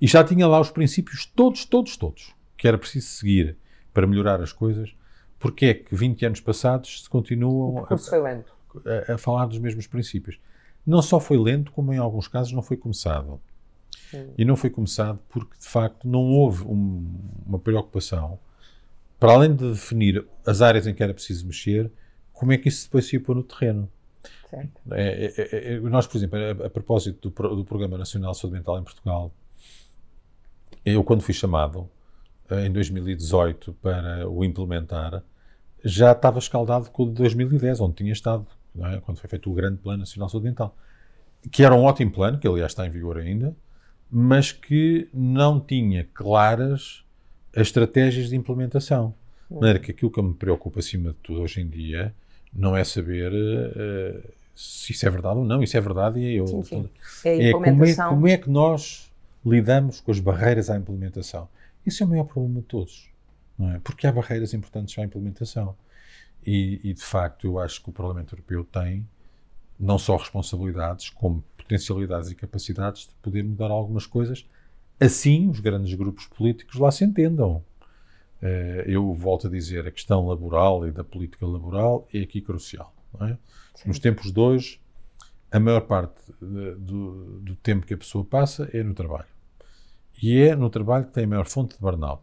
e 0.00 0.06
já 0.06 0.24
tinha 0.24 0.46
lá 0.48 0.60
os 0.60 0.70
princípios 0.70 1.26
todos, 1.26 1.64
todos, 1.64 1.96
todos, 1.96 2.34
que 2.56 2.66
era 2.66 2.76
preciso 2.76 3.06
seguir 3.06 3.56
para 3.94 4.06
melhorar 4.06 4.42
as 4.42 4.52
coisas, 4.52 4.92
porquê 5.38 5.66
é 5.66 5.74
que 5.74 5.94
20 5.94 6.26
anos 6.26 6.40
passados 6.40 7.04
se 7.04 7.08
continuam 7.08 7.86
a, 7.86 9.12
a, 9.12 9.14
a 9.14 9.18
falar 9.18 9.46
dos 9.46 9.58
mesmos 9.58 9.86
princípios? 9.86 10.38
Não 10.84 11.00
só 11.00 11.20
foi 11.20 11.38
lento, 11.38 11.72
como 11.72 11.92
em 11.92 11.98
alguns 11.98 12.28
casos 12.28 12.52
não 12.52 12.62
foi 12.62 12.76
começado. 12.76 13.40
E 14.36 14.44
não 14.44 14.56
foi 14.56 14.70
começado 14.70 15.18
porque, 15.28 15.58
de 15.58 15.66
facto, 15.66 16.06
não 16.08 16.20
houve 16.20 16.64
um, 16.64 17.14
uma 17.46 17.58
preocupação, 17.58 18.38
para 19.18 19.32
além 19.32 19.54
de 19.54 19.70
definir 19.70 20.26
as 20.46 20.60
áreas 20.60 20.86
em 20.86 20.94
que 20.94 21.02
era 21.02 21.14
preciso 21.14 21.46
mexer, 21.46 21.90
como 22.32 22.52
é 22.52 22.58
que 22.58 22.68
isso 22.68 22.84
depois 22.84 23.06
se 23.06 23.16
ia 23.16 23.20
pôr 23.20 23.34
no 23.34 23.42
terreno. 23.42 23.90
É, 24.52 24.68
é, 24.92 25.34
é, 25.36 25.74
é, 25.74 25.80
nós, 25.80 26.06
por 26.06 26.16
exemplo, 26.16 26.38
a, 26.38 26.66
a 26.66 26.70
propósito 26.70 27.30
do, 27.30 27.56
do, 27.56 27.64
Programa 27.64 27.98
Nacional 27.98 28.32
de 28.32 28.38
Saúde 28.38 28.56
Mental 28.56 28.78
em 28.78 28.84
Portugal, 28.84 29.32
eu, 30.84 31.02
quando 31.02 31.22
fui 31.22 31.34
chamado 31.34 31.88
eh, 32.48 32.66
em 32.66 32.72
2018 32.72 33.72
para 33.82 34.28
o 34.28 34.44
implementar, 34.44 35.22
já 35.84 36.12
estava 36.12 36.38
escaldado 36.38 36.90
com 36.90 37.04
o 37.04 37.06
de 37.06 37.14
2010, 37.14 37.80
onde 37.80 37.94
tinha 37.94 38.12
estado, 38.12 38.46
é? 38.78 39.00
quando 39.00 39.18
foi 39.18 39.28
feito 39.28 39.50
o 39.50 39.54
grande 39.54 39.78
Plano 39.78 40.00
Nacional 40.00 40.26
de 40.26 40.32
Saúde 40.32 40.46
Mental. 40.46 40.76
Que 41.50 41.64
era 41.64 41.74
um 41.74 41.84
ótimo 41.84 42.12
plano, 42.12 42.38
que 42.38 42.46
aliás 42.46 42.72
está 42.72 42.86
em 42.86 42.90
vigor 42.90 43.18
ainda, 43.18 43.54
mas 44.10 44.52
que 44.52 45.08
não 45.12 45.60
tinha 45.60 46.08
claras 46.14 47.04
as 47.54 47.68
estratégias 47.68 48.28
de 48.30 48.36
implementação. 48.36 49.14
De 49.50 49.54
maneira 49.54 49.78
que 49.78 49.90
aquilo 49.90 50.10
que 50.10 50.20
me 50.20 50.34
preocupa 50.34 50.80
acima 50.80 51.10
de 51.10 51.16
tudo 51.16 51.40
hoje 51.40 51.60
em 51.60 51.68
dia 51.68 52.14
não 52.52 52.76
é 52.76 52.82
saber 52.84 53.32
uh, 53.32 54.32
se 54.54 54.92
isso 54.92 55.06
é 55.06 55.10
verdade 55.10 55.38
ou 55.38 55.44
não. 55.44 55.62
Isso 55.62 55.76
é 55.76 55.80
verdade 55.80 56.18
e 56.18 56.26
é 56.26 56.40
eu. 56.40 56.46
Sim, 56.46 56.62
sim. 56.62 56.90
É, 57.24 57.50
é, 57.50 57.52
como 57.52 57.84
é 57.84 57.94
como 57.94 58.28
é 58.28 58.36
que 58.36 58.50
nós 58.50 59.10
lidamos 59.44 60.00
com 60.00 60.10
as 60.10 60.18
barreiras 60.18 60.68
à 60.68 60.76
implementação. 60.76 61.48
Isso 61.84 62.02
é 62.02 62.06
o 62.06 62.08
maior 62.08 62.24
problema 62.24 62.60
de 62.60 62.66
todos. 62.66 63.08
Não 63.56 63.70
é? 63.70 63.78
Porque 63.78 64.06
há 64.06 64.12
barreiras 64.12 64.52
importantes 64.52 64.94
para 64.94 65.04
a 65.04 65.06
implementação. 65.06 65.76
E, 66.44 66.80
e, 66.82 66.92
de 66.92 67.02
facto, 67.02 67.46
eu 67.46 67.58
acho 67.58 67.82
que 67.82 67.90
o 67.90 67.92
Parlamento 67.92 68.34
Europeu 68.34 68.64
tem 68.64 69.06
não 69.78 69.98
só 69.98 70.16
responsabilidades, 70.16 71.10
como 71.10 71.44
potencialidades 71.66 72.30
e 72.30 72.34
capacidades 72.34 73.02
de 73.02 73.14
poder 73.20 73.42
mudar 73.42 73.70
algumas 73.70 74.06
coisas. 74.06 74.46
Assim, 74.98 75.48
os 75.48 75.60
grandes 75.60 75.92
grupos 75.94 76.26
políticos 76.26 76.76
lá 76.76 76.90
se 76.90 77.04
entendam. 77.04 77.62
Eh, 78.40 78.84
eu 78.86 79.12
volto 79.12 79.48
a 79.48 79.50
dizer, 79.50 79.86
a 79.86 79.90
questão 79.90 80.26
laboral 80.26 80.86
e 80.86 80.92
da 80.92 81.04
política 81.04 81.44
laboral 81.46 82.08
é 82.14 82.20
aqui 82.20 82.40
crucial. 82.40 82.94
É? 83.20 83.36
Nos 83.84 83.98
tempos 83.98 84.32
de 84.32 84.38
hoje, 84.38 84.80
a 85.50 85.58
maior 85.58 85.82
parte 85.82 86.20
do, 86.40 87.40
do, 87.40 87.56
tempo 87.56 87.86
que 87.86 87.94
a 87.94 87.98
pessoa 87.98 88.24
passa 88.24 88.68
é 88.72 88.82
no 88.82 88.94
trabalho. 88.94 89.26
E 90.22 90.38
é 90.38 90.56
no 90.56 90.70
trabalho 90.70 91.06
que 91.06 91.12
tem 91.12 91.24
a 91.24 91.28
maior 91.28 91.46
fonte 91.46 91.74
de 91.74 91.80
burnout. 91.80 92.22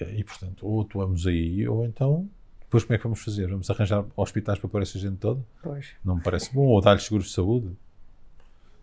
Eh, 0.00 0.16
e, 0.18 0.24
portanto, 0.24 0.66
ou 0.66 0.82
atuamos 0.82 1.26
aí, 1.26 1.66
ou 1.68 1.86
então 1.86 2.28
depois 2.72 2.84
como 2.84 2.94
é 2.94 2.96
que 2.96 3.04
vamos 3.04 3.22
fazer? 3.22 3.48
Vamos 3.48 3.68
arranjar 3.68 4.02
hospitais 4.16 4.58
para 4.58 4.66
pôr 4.66 4.80
essa 4.80 4.98
gente 4.98 5.18
toda? 5.18 5.44
Pois. 5.62 5.90
Não 6.02 6.16
me 6.16 6.22
parece 6.22 6.54
bom. 6.54 6.62
Ou 6.62 6.80
dar-lhes 6.80 7.02
seguros 7.02 7.26
de 7.26 7.32
saúde? 7.32 7.76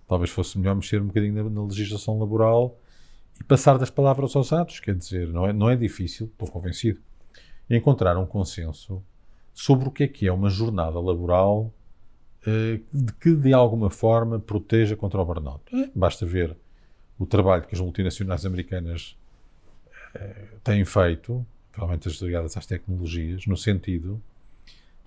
Talvez 0.09 0.31
fosse 0.31 0.57
melhor 0.57 0.75
mexer 0.75 1.01
um 1.01 1.07
bocadinho 1.07 1.43
na, 1.43 1.49
na, 1.49 1.63
legislação 1.63 2.19
laboral 2.19 2.77
e 3.39 3.43
passar 3.43 3.77
das 3.77 3.89
palavras 3.89 4.35
aos 4.35 4.51
atos. 4.51 4.79
Quer 4.79 4.95
dizer, 4.95 5.27
não 5.27 5.45
é, 5.45 5.53
não 5.53 5.69
é 5.69 5.75
difícil, 5.75 6.25
estou 6.25 6.49
convencido, 6.49 6.99
encontrar 7.69 8.17
um 8.17 8.25
consenso 8.25 9.01
sobre 9.53 9.87
o 9.87 9.91
que 9.91 10.03
é 10.03 10.07
que 10.07 10.27
é 10.27 10.31
uma 10.31 10.49
jornada 10.49 10.99
laboral 10.99 11.71
eh, 12.45 12.79
que, 13.21 13.35
de 13.35 13.53
alguma 13.53 13.89
forma, 13.89 14.39
proteja 14.39 14.95
contra 14.95 15.21
o 15.21 15.25
burnout. 15.25 15.63
É, 15.73 15.91
basta 15.95 16.25
ver 16.25 16.57
o 17.19 17.25
trabalho 17.25 17.63
que 17.63 17.75
as 17.75 17.81
multinacionais 17.81 18.45
americanas 18.45 19.15
têm 20.63 20.83
feito, 20.85 21.45
provavelmente 21.71 22.07
as 22.07 22.15
ligadas 22.15 22.57
às 22.57 22.65
tecnologias, 22.65 23.45
no 23.45 23.55
sentido 23.55 24.21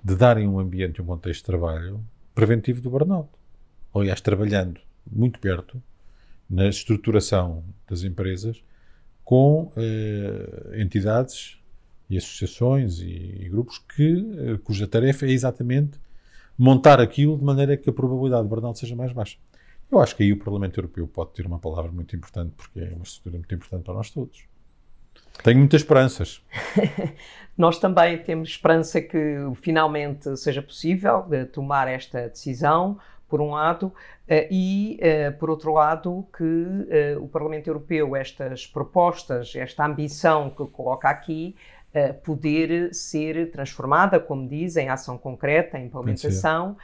de 0.03 0.15
darem 0.17 0.49
um 0.49 0.59
ambiente 0.59 0.99
e 0.99 1.03
um 1.03 1.07
contexto 1.07 1.41
de 1.41 1.47
trabalho 1.47 2.01
preventivo 2.35 2.81
do 2.81 2.91
burnout. 2.91 3.29
Aliás, 3.95 4.21
trabalhando 4.21 4.81
muito 5.11 5.39
perto 5.39 5.83
na 6.49 6.69
estruturação 6.69 7.65
das 7.89 8.03
empresas 8.03 8.63
com 9.25 9.73
eh, 9.77 10.81
entidades 10.81 11.59
e 12.11 12.19
associações 12.19 12.99
e, 12.99 13.45
e 13.45 13.49
grupos 13.49 13.79
que, 13.79 14.37
eh, 14.39 14.59
cuja 14.63 14.87
tarefa 14.87 15.27
é 15.27 15.31
exatamente 15.31 15.99
montar 16.59 17.01
aquilo 17.01 17.39
de 17.39 17.45
maneira 17.45 17.77
que 17.77 17.89
a 17.89 17.93
probabilidade 17.93 18.43
de 18.43 18.49
burnout 18.49 18.79
seja 18.79 18.95
mais 18.95 19.13
baixa. 19.13 19.39
Eu 19.91 20.01
acho 20.01 20.17
que 20.17 20.23
aí 20.23 20.33
o 20.33 20.39
Parlamento 20.39 20.79
Europeu 20.79 21.07
pode 21.07 21.33
ter 21.33 21.47
uma 21.47 21.59
palavra 21.59 21.93
muito 21.93 22.15
importante, 22.17 22.53
porque 22.57 22.81
é 22.81 22.93
uma 22.95 23.03
estrutura 23.03 23.37
muito 23.39 23.55
importante 23.55 23.85
para 23.85 23.95
nós 23.95 24.11
todos. 24.11 24.45
Tenho 25.43 25.59
muitas 25.59 25.81
esperanças. 25.81 26.43
Nós 27.57 27.79
também 27.79 28.23
temos 28.23 28.51
esperança 28.51 29.01
que 29.01 29.37
finalmente 29.57 30.37
seja 30.37 30.63
possível 30.63 31.27
tomar 31.53 31.89
esta 31.89 32.29
decisão, 32.29 32.99
por 33.33 33.41
um 33.41 33.53
lado, 33.53 33.95
eh, 34.29 34.47
e, 34.51 34.99
eh, 35.01 35.31
por 35.31 35.49
outro 35.49 35.73
lado, 35.73 36.27
que 36.37 36.87
eh, 36.91 37.17
o 37.19 37.27
Parlamento 37.27 37.67
Europeu, 37.67 38.15
estas 38.15 38.67
propostas, 38.67 39.57
esta 39.57 39.87
ambição 39.87 40.51
que 40.51 40.67
coloca 40.67 41.09
aqui, 41.09 41.57
poder 42.25 42.95
ser 42.95 43.51
transformada, 43.51 44.19
como 44.19 44.49
diz, 44.49 44.79
em 44.79 44.89
ação 44.89 45.19
concreta, 45.19 45.79
em 45.79 45.85
implementação. 45.87 46.75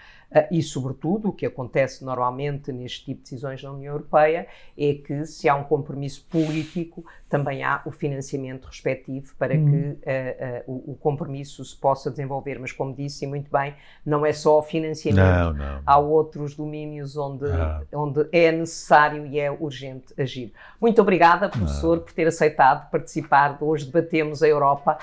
E, 0.51 0.63
sobretudo, 0.63 1.31
o 1.31 1.33
que 1.33 1.47
acontece 1.47 2.05
normalmente 2.05 2.71
neste 2.71 3.05
tipo 3.07 3.19
de 3.19 3.23
decisões 3.23 3.63
na 3.63 3.73
União 3.73 3.95
Europeia 3.95 4.47
é 4.77 4.95
que, 4.95 5.25
se 5.25 5.49
há 5.49 5.55
um 5.55 5.65
compromisso 5.65 6.27
político, 6.31 7.05
também 7.31 7.63
há 7.63 7.81
o 7.87 7.91
financiamento 7.91 8.67
respectivo 8.67 9.35
para 9.39 9.55
hum. 9.55 9.71
que 9.71 9.77
uh, 9.77 10.71
uh, 10.71 10.91
o, 10.91 10.93
o, 10.93 10.95
compromisso 10.97 11.65
se 11.65 11.75
possa 11.75 12.11
desenvolver. 12.11 12.59
Mas, 12.59 12.73
como 12.73 12.95
disse 12.95 13.27
muito 13.27 13.51
bem, 13.51 13.75
não 14.05 14.25
é 14.25 14.33
só 14.33 14.59
o 14.59 14.63
financiamento. 14.63 15.25
Não, 15.25 15.53
não. 15.55 15.83
Há 15.87 15.99
outros 15.99 16.55
domínios 16.55 17.17
onde, 17.17 17.47
ah. 17.47 17.83
onde 17.95 18.29
é 18.31 18.53
necessário 18.53 19.27
e 19.27 19.41
é 19.41 19.51
urgente 19.51 20.13
agir. 20.19 20.53
Muito 20.79 21.01
obrigada, 21.01 21.49
professor, 21.49 22.01
por 22.01 22.13
ter 22.13 22.27
aceitado 22.27 22.91
participar. 22.91 23.57
Hoje 23.61 23.87
debatemos 23.87 24.43
a 24.43 24.49
Europa 24.49 24.99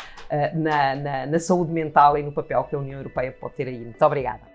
na, 0.53 0.95
na, 0.95 1.25
na 1.25 1.39
saúde 1.39 1.71
mental 1.71 2.17
e 2.17 2.23
no 2.23 2.31
papel 2.31 2.63
que 2.65 2.75
a 2.75 2.79
União 2.79 2.99
Europeia 2.99 3.31
pode 3.31 3.55
ter 3.55 3.67
aí. 3.67 3.79
Muito 3.79 4.05
obrigada. 4.05 4.54